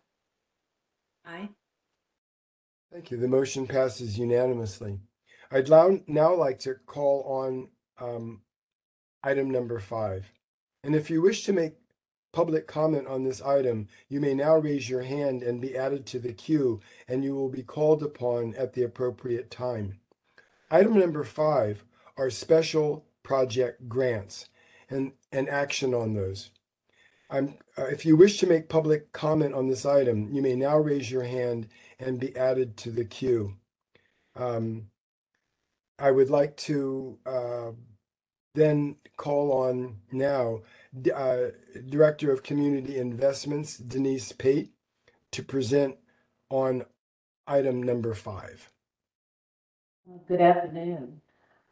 [1.25, 1.51] Aye.
[2.95, 3.17] Thank you.
[3.17, 5.01] The motion passes unanimously.
[5.51, 5.69] I'd
[6.07, 7.69] now, like to call on
[7.99, 8.43] um,
[9.21, 10.31] item number five.
[10.85, 11.73] And if you wish to make
[12.33, 16.21] public comment on this item, you may now raise your hand and be added to
[16.21, 19.99] the queue, and you will be called upon at the appropriate time.
[20.71, 21.85] Item number five
[22.17, 24.51] are special project grants
[24.89, 26.51] and, and action on those.
[27.31, 30.77] I'm, uh, if you wish to make public comment on this item, you may now
[30.77, 31.69] raise your hand
[31.99, 33.57] and be added to the queue.
[34.37, 34.91] Um,
[35.99, 37.71] I would like to uh,
[38.55, 40.61] then call on now
[41.15, 41.37] uh,
[41.89, 44.73] Director of Community Investments Denise Pate
[45.33, 45.97] to present
[46.51, 46.85] on
[47.47, 48.71] item number five.
[50.29, 51.21] Good afternoon.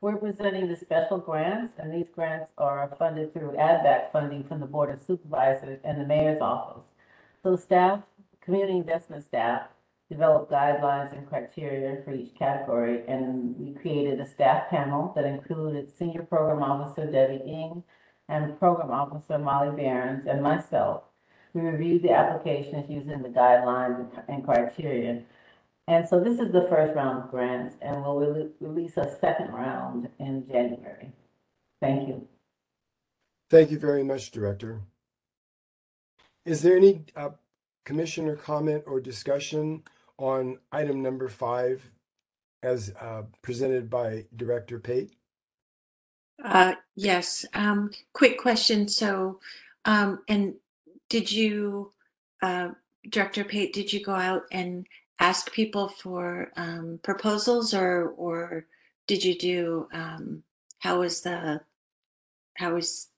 [0.02, 4.66] We're presenting the special grants, and these grants are funded through add-back funding from the
[4.66, 6.82] Board of Supervisors and the Mayor's Office.
[7.44, 8.00] So staff,
[8.40, 9.68] community investment staff,
[10.10, 15.96] developed guidelines and criteria for each category, and we created a staff panel that included
[15.96, 17.84] Senior Program Officer Debbie Ing
[18.28, 21.04] and Program Officer Molly Behrens and myself.
[21.54, 25.22] We reviewed the applications using the guidelines and criteria.
[25.88, 29.52] And so this is the first round of grants, and we'll rele- release a second
[29.52, 31.12] round in January.
[31.80, 32.28] Thank you.
[33.50, 34.82] Thank you very much, Director.
[36.46, 37.30] Is there any uh,
[37.84, 39.82] commissioner comment or discussion
[40.18, 41.90] on item number five
[42.62, 45.12] as uh, presented by Director Pate?
[46.42, 48.88] Uh, yes, um, quick question.
[48.88, 49.40] So,
[49.84, 50.54] um, and
[51.08, 51.92] did you,
[52.40, 52.70] uh,
[53.08, 54.86] Director Pate, did you go out and
[55.22, 58.66] ask people for, um, proposals or, or
[59.06, 60.42] did you do, um,
[60.80, 61.60] how was the,
[62.54, 63.08] how was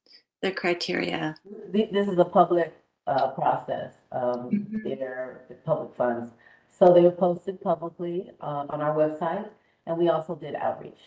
[0.42, 1.34] the criteria?
[1.72, 2.72] This is a public
[3.06, 3.92] uh, process.
[4.12, 4.98] Um, Mhm.
[4.98, 6.30] They're public funds.
[6.68, 9.48] So they were posted publicly uh, on our website,
[9.86, 11.02] and we also did outreach.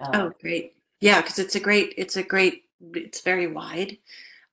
[0.00, 0.76] Um, Oh, great.
[1.00, 3.98] Yeah, because it's a great, it's a great, it's very wide.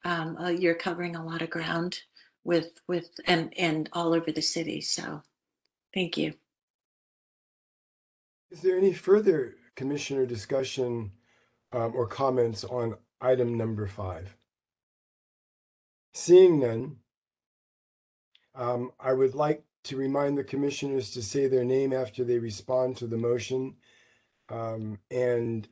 [0.03, 2.01] Um, uh, you're covering a lot of ground
[2.43, 4.81] with, with, and, and all over the city.
[4.81, 5.21] So
[5.95, 6.33] thank you.
[8.51, 11.11] Is there any further commissioner discussion
[11.71, 14.37] um, or comments on item number five?
[16.13, 16.97] Seeing none,
[18.53, 22.97] um, I would like to remind the commissioners to say their name after they respond
[22.97, 23.75] to the motion
[24.49, 25.67] um, and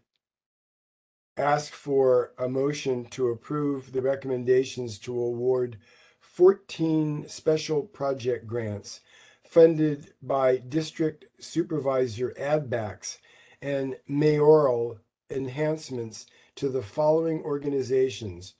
[1.38, 5.78] ask for a motion to approve the recommendations to award
[6.20, 9.02] 14 special project grants
[9.54, 13.20] funded by district supervisor addbacks
[13.62, 14.97] and mayoral
[15.30, 16.26] enhancements
[16.56, 18.56] to the following organizations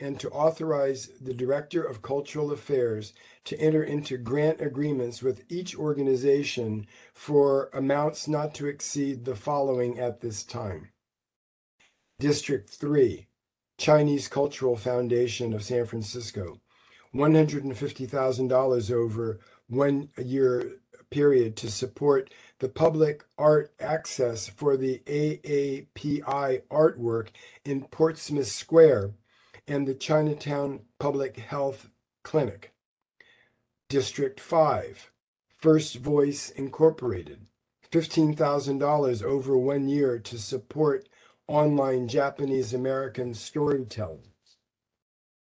[0.00, 3.12] and to authorize the director of cultural affairs
[3.44, 9.98] to enter into grant agreements with each organization for amounts not to exceed the following
[9.98, 10.88] at this time.
[12.18, 13.26] District 3,
[13.76, 16.58] Chinese Cultural Foundation of San Francisco,
[17.14, 20.78] $150,000 over one year
[21.10, 27.28] period to support the public art access for the AAPI artwork
[27.64, 29.12] in Portsmouth Square
[29.66, 31.88] and the Chinatown Public Health
[32.22, 32.72] Clinic.
[33.88, 35.12] District 5,
[35.56, 37.46] First Voice Incorporated,
[37.90, 41.08] $15,000 over one year to support
[41.46, 44.32] online Japanese American storytelling.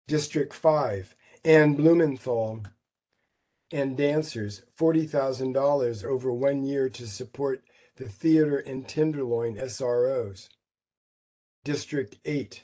[0.09, 1.15] District 5,
[1.45, 2.67] Anne Bluethenthal
[3.73, 7.63] and dancers, $40,000 over one year to support
[7.97, 10.49] the theater and Tenderloin SROs.
[11.65, 12.63] District 8,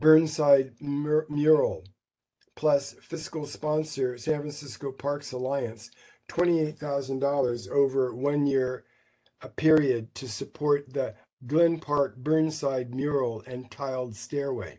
[0.00, 1.84] Burnside Mur- Mural,
[2.54, 5.90] plus fiscal sponsor San Francisco Parks Alliance,
[6.28, 8.84] $28,000 over one year
[9.42, 11.14] a period to support the
[11.46, 14.78] Glen Park Burnside Mural and Tiled Stairway.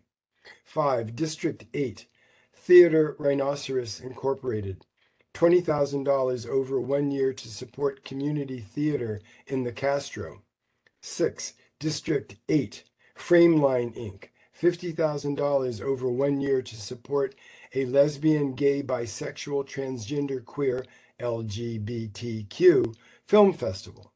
[0.64, 1.16] 5.
[1.16, 2.08] District 8,
[2.56, 4.84] Theater Rhinoceros Incorporated,
[5.36, 10.41] $20,000 over one year to support community theater in the Castro.
[11.01, 11.53] 6.
[11.77, 12.86] District 8,
[13.17, 14.29] Frameline Inc.,
[14.59, 17.36] $50,000 over one year to support
[17.73, 20.86] a lesbian, gay, bisexual, transgender, queer,
[21.19, 22.95] LGBTQ
[23.27, 24.13] film festival.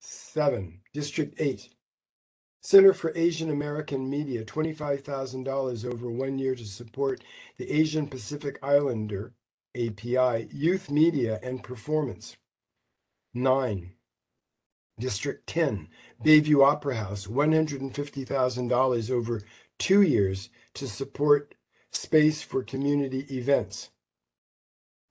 [0.00, 0.80] 7.
[0.92, 1.68] District 8,
[2.60, 7.22] Center for Asian American Media, $25,000 over one year to support
[7.56, 9.32] the Asian Pacific Islander,
[9.76, 12.36] API, youth media and performance.
[13.34, 13.92] 9.
[14.98, 15.88] District 10,
[16.24, 19.42] Bayview Opera House, $150,000 over
[19.78, 21.54] two years to support
[21.90, 23.90] space for community events.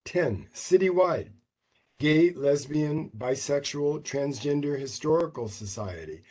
[0.05, 0.47] 10.
[0.53, 1.29] Citywide,
[1.99, 6.21] Gay, Lesbian, Bisexual, Transgender Historical Society,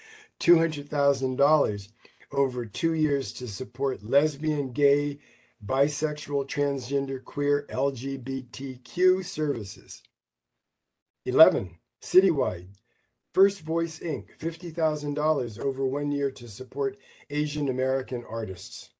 [0.41, 1.89] $200,000
[2.33, 5.18] over two years to support lesbian, gay,
[5.65, 10.03] bisexual, transgender, queer, LGBTQ services.
[11.25, 11.79] 11.
[12.03, 12.69] Citywide,
[13.33, 16.99] First Voice Inc., $50,000 over one year to support
[17.31, 18.91] Asian American artists.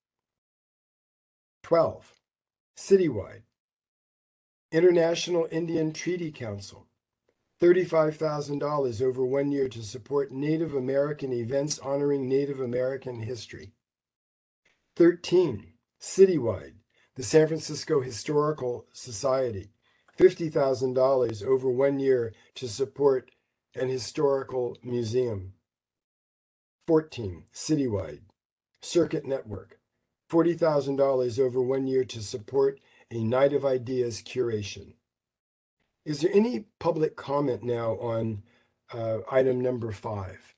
[1.65, 2.15] 12.
[2.77, 3.43] Citywide,
[4.73, 6.87] International Indian Treaty Council,
[7.61, 13.73] $35,000 over one year to support Native American events honoring Native American history.
[14.97, 15.72] 13.
[16.03, 16.75] Citywide,
[17.15, 19.71] the San Francisco Historical Society,
[20.19, 23.31] $50,000 over one year to support
[23.77, 25.53] an historical museum.
[26.89, 27.45] 14.
[27.55, 28.23] Citywide,
[28.81, 29.79] Circuit Network,
[30.29, 32.81] $40,000 over one year to support
[33.13, 34.95] a Night of Ideas curation.
[36.05, 38.43] Is there any public comment now on
[38.93, 40.52] uh, item number five?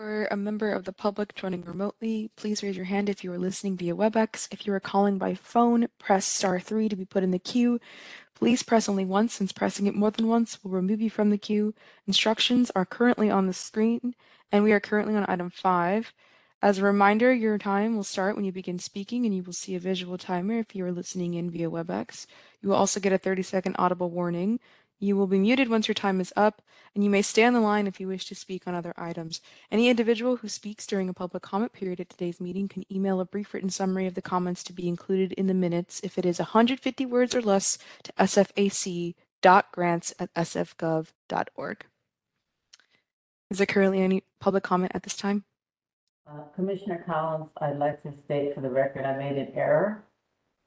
[0.00, 3.38] For a member of the public joining remotely, please raise your hand if you are
[3.38, 4.48] listening via WebEx.
[4.50, 7.78] If you are calling by phone, press star three to be put in the queue.
[8.34, 11.36] Please press only once since pressing it more than once will remove you from the
[11.36, 11.74] queue.
[12.06, 14.14] Instructions are currently on the screen
[14.50, 16.14] and we are currently on item five.
[16.62, 19.74] As a reminder, your time will start when you begin speaking and you will see
[19.74, 22.26] a visual timer if you are listening in via WebEx.
[22.62, 24.60] You will also get a 30 second audible warning.
[25.02, 26.60] You will be muted once your time is up,
[26.94, 29.40] and you may stay on the line if you wish to speak on other items.
[29.70, 33.24] Any individual who speaks during a public comment period at today's meeting can email a
[33.24, 36.38] brief written summary of the comments to be included in the minutes if it is
[36.38, 39.14] 150 words or less to sfac.grants
[40.18, 41.86] at sfgov.org.
[43.50, 45.44] Is there currently any public comment at this time?
[46.28, 50.04] Uh, Commissioner Collins, I'd like to state for the record, I made an error.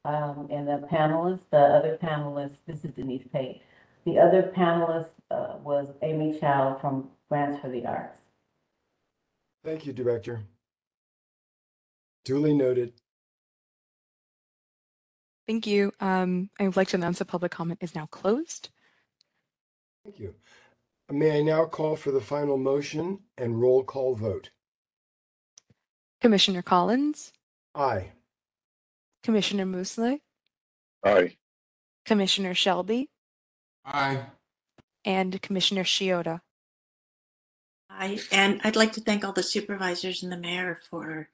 [0.06, 3.62] Um, in the panelists, the other panelist, this is Denise Pate.
[4.06, 8.20] The other panelist, uh, was Amy Chow from Grants for the Arts.
[9.64, 10.44] Thank you, Director.
[12.26, 12.94] Duly noted.
[15.48, 15.92] Thank you.
[16.00, 18.70] Um, I would like to announce that public comment is now closed.
[20.04, 20.36] Thank you.
[21.10, 24.52] May I now call for the final motion and roll call vote?
[26.22, 27.34] Commissioner Collins,
[27.76, 28.12] Aye.
[29.22, 30.20] Commissioner Musleh,
[31.04, 31.36] Aye.
[32.06, 33.10] Commissioner Shelby,
[33.86, 34.26] Aye.
[35.06, 36.42] and Commissioner Shiota.
[37.90, 41.30] I, and I'd like to thank all the supervisors and the mayor for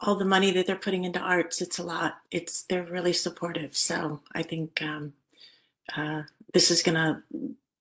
[0.00, 1.60] all the money that they're putting into arts.
[1.60, 2.18] It's a lot.
[2.30, 3.76] It's, they're really supportive.
[3.76, 5.14] So I think, um,
[5.96, 6.22] uh,
[6.54, 7.24] this is gonna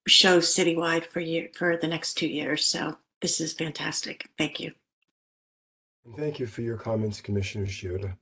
[0.07, 2.65] show citywide for year, for the next two years.
[2.65, 4.29] So this is fantastic.
[4.37, 4.71] Thank you.
[6.05, 8.17] And thank you for your comments, Commissioner Shiota.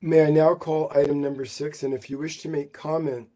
[0.00, 3.28] May I now call item number six, and if you wish to make comment,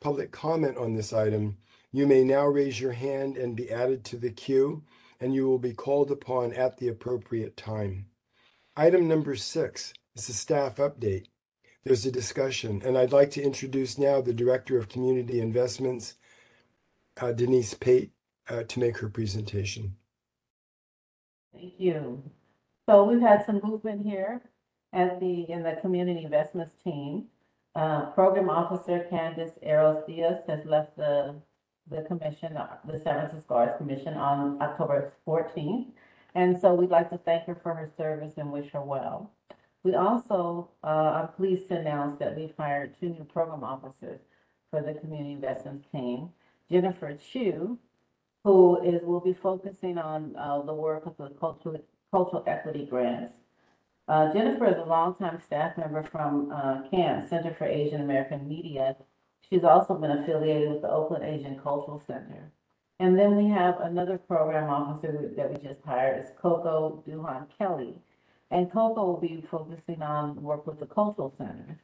[0.00, 1.58] public comment on this item,
[1.92, 4.84] you may now raise your hand and be added to the queue,
[5.20, 8.06] and you will be called upon at the appropriate time.
[8.76, 11.26] Item number six is a staff update.
[11.84, 16.14] There's a discussion, and I'd like to introduce now the Director of Community Investments,
[17.20, 18.12] uh, Denise Pate,
[18.48, 19.96] uh, to make her presentation.
[21.52, 22.22] Thank you.
[22.88, 24.42] So we've had some movement here
[24.92, 27.26] at the, in the Community Investments team.
[27.78, 31.36] Uh, Program Officer Candace Eros Diaz has left the,
[31.88, 35.86] the commission, uh, the San Francisco Arts Commission on October fourteenth.
[36.34, 39.30] And so we'd like to thank her for her service and wish her well.
[39.84, 44.18] We also, uh, are pleased to announce that we've hired two new program officers
[44.72, 46.30] for the Community Investments team.
[46.68, 47.78] Jennifer Chu,
[48.42, 53.37] who is, will be focusing on, uh, the work of the cultural, cultural equity grants.
[54.08, 58.96] Uh, Jennifer is a longtime staff member from, uh, CAAM, Center for Asian American Media.
[59.48, 62.50] She's also been affiliated with the Oakland Asian Cultural Center.
[62.98, 67.94] And then we have another program officer that we just hired, is Coco Duhan Kelly.
[68.50, 71.76] And Coco will be focusing on work with the cultural centers.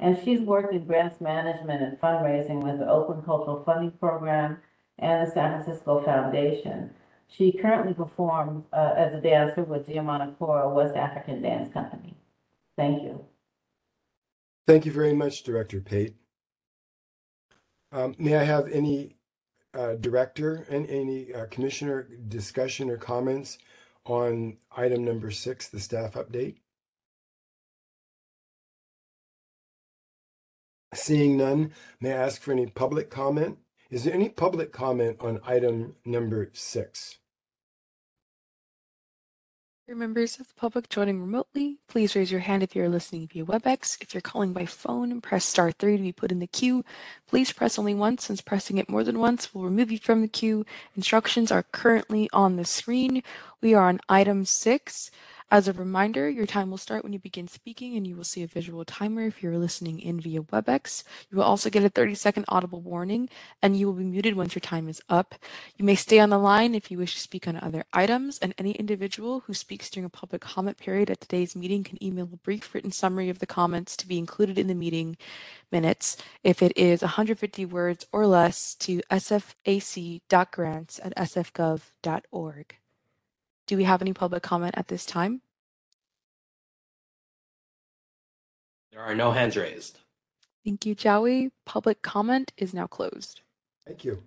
[0.00, 4.58] And she's worked in grants management and fundraising with the Oakland Cultural Funding Program
[4.98, 6.94] and the San Francisco Foundation.
[7.28, 12.14] She currently performs uh, as a dancer with Diamano Coura West African Dance Company.
[12.76, 13.24] Thank you.
[14.66, 16.14] Thank you very much, Director Pate.
[17.92, 19.16] Um, may I have any
[19.74, 23.58] uh, director and any uh, commissioner discussion or comments
[24.04, 26.56] on item number six, the staff update?
[30.94, 33.58] Seeing none, may I ask for any public comment?
[33.88, 37.18] Is there any public comment on item number six?
[39.88, 44.02] Members of the public joining remotely, please raise your hand if you're listening via WebEx.
[44.02, 46.84] If you're calling by phone, press star three to be put in the queue.
[47.28, 50.28] Please press only once, since pressing it more than once will remove you from the
[50.28, 50.66] queue.
[50.96, 53.22] Instructions are currently on the screen.
[53.60, 55.12] We are on item six.
[55.48, 58.42] As a reminder, your time will start when you begin speaking and you will see
[58.42, 61.04] a visual timer if you're listening in via WebEx.
[61.30, 63.28] You will also get a 30 second audible warning
[63.62, 65.36] and you will be muted once your time is up.
[65.76, 68.56] You may stay on the line if you wish to speak on other items and
[68.58, 72.36] any individual who speaks during a public comment period at today's meeting can email a
[72.38, 75.16] brief written summary of the comments to be included in the meeting
[75.70, 82.76] minutes if it is 150 words or less to sfac.grants at sfgov.org.
[83.66, 85.42] Do we have any public comment at this time?
[88.92, 90.00] There are no hands raised.
[90.64, 91.50] Thank you, Jowie.
[91.64, 93.42] Public comment is now closed.
[93.86, 94.22] Thank you.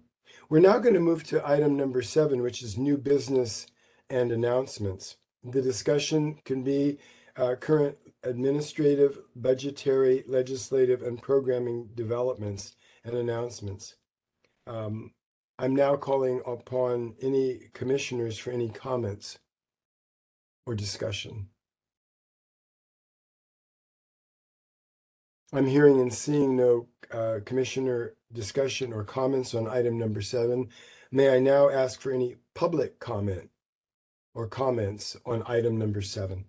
[0.50, 3.68] We're now going to move to item number seven, which is new business
[4.10, 5.18] and announcements.
[5.44, 6.98] The discussion can be
[7.36, 13.96] uh, current administrative, budgetary, legislative, and programming developments and announcements.
[14.68, 15.12] Um,
[15.62, 19.40] I'm now calling upon any commissioners for any comments
[20.66, 21.50] or discussion.
[25.52, 30.70] I'm hearing and seeing no uh, commissioner discussion or comments on item number seven.
[31.12, 33.50] May I now ask for any public comment
[34.34, 36.46] or comments on item number seven?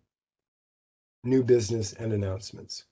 [1.25, 2.85] New business and announcements.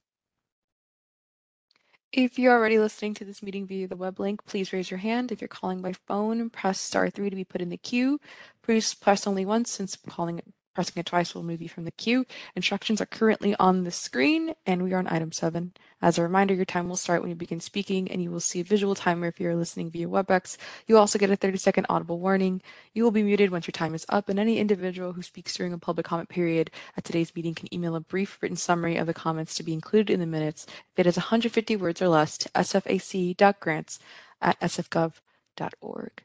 [2.12, 5.30] If you're already listening to this meeting via the web link, please raise your hand.
[5.30, 8.18] If you're calling by phone, press star three to be put in the queue.
[8.62, 10.40] Please press only once since calling
[10.74, 12.24] Pressing it twice will move you from the queue.
[12.54, 15.72] Instructions are currently on the screen, and we are on item seven.
[16.00, 18.60] As a reminder, your time will start when you begin speaking, and you will see
[18.60, 20.56] a visual timer if you are listening via WebEx.
[20.86, 22.62] You also get a 30 second audible warning.
[22.94, 25.72] You will be muted once your time is up, and any individual who speaks during
[25.72, 29.14] a public comment period at today's meeting can email a brief written summary of the
[29.14, 32.48] comments to be included in the minutes if it is 150 words or less to
[32.50, 33.98] sfac.grants
[34.40, 36.22] at sfgov.org.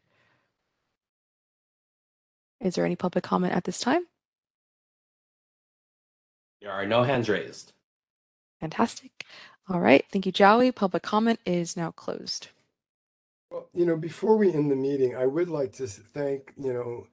[2.62, 4.06] Is there any public comment at this time?
[6.64, 7.74] There are no hands raised.
[8.62, 9.26] Fantastic.
[9.70, 10.06] All right.
[10.12, 10.72] Thank you, Jowie.
[10.72, 12.48] Public comment is now closed.
[13.52, 17.08] Well, you know, before we end the meeting, I would like to thank, you know,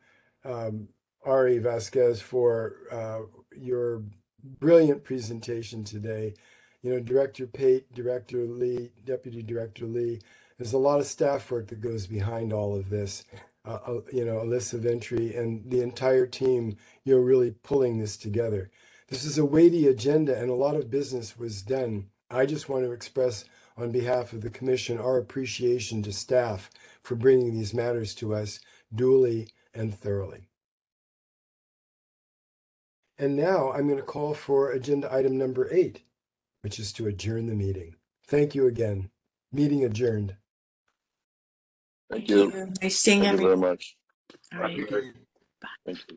[0.45, 0.89] um,
[1.27, 3.23] Ari Vasquez for uh,
[3.57, 4.05] your
[4.43, 6.35] brilliant presentation today.
[6.83, 10.21] You know, Director Pate, Director Lee, Deputy Director Lee,
[10.59, 13.25] there's a lot of staff work that goes behind all of this.
[13.67, 18.71] Uh, uh, you know, Alyssa Ventura and the entire team, you're really pulling this together.
[19.11, 22.07] This is a weighty agenda and a lot of business was done.
[22.31, 23.45] I just want to express
[23.77, 26.71] on behalf of the commission our appreciation to staff
[27.03, 28.61] for bringing these matters to us
[28.95, 30.49] duly and thoroughly.
[33.19, 36.05] And now I'm going to call for agenda item number eight,
[36.63, 37.97] which is to adjourn the meeting.
[38.29, 39.11] Thank you again.
[39.53, 40.37] Meeting adjourned.
[42.11, 42.73] Thank you.
[42.81, 43.97] Nice seeing Thank you very much.
[44.55, 44.89] All right.
[45.85, 46.17] Thank you.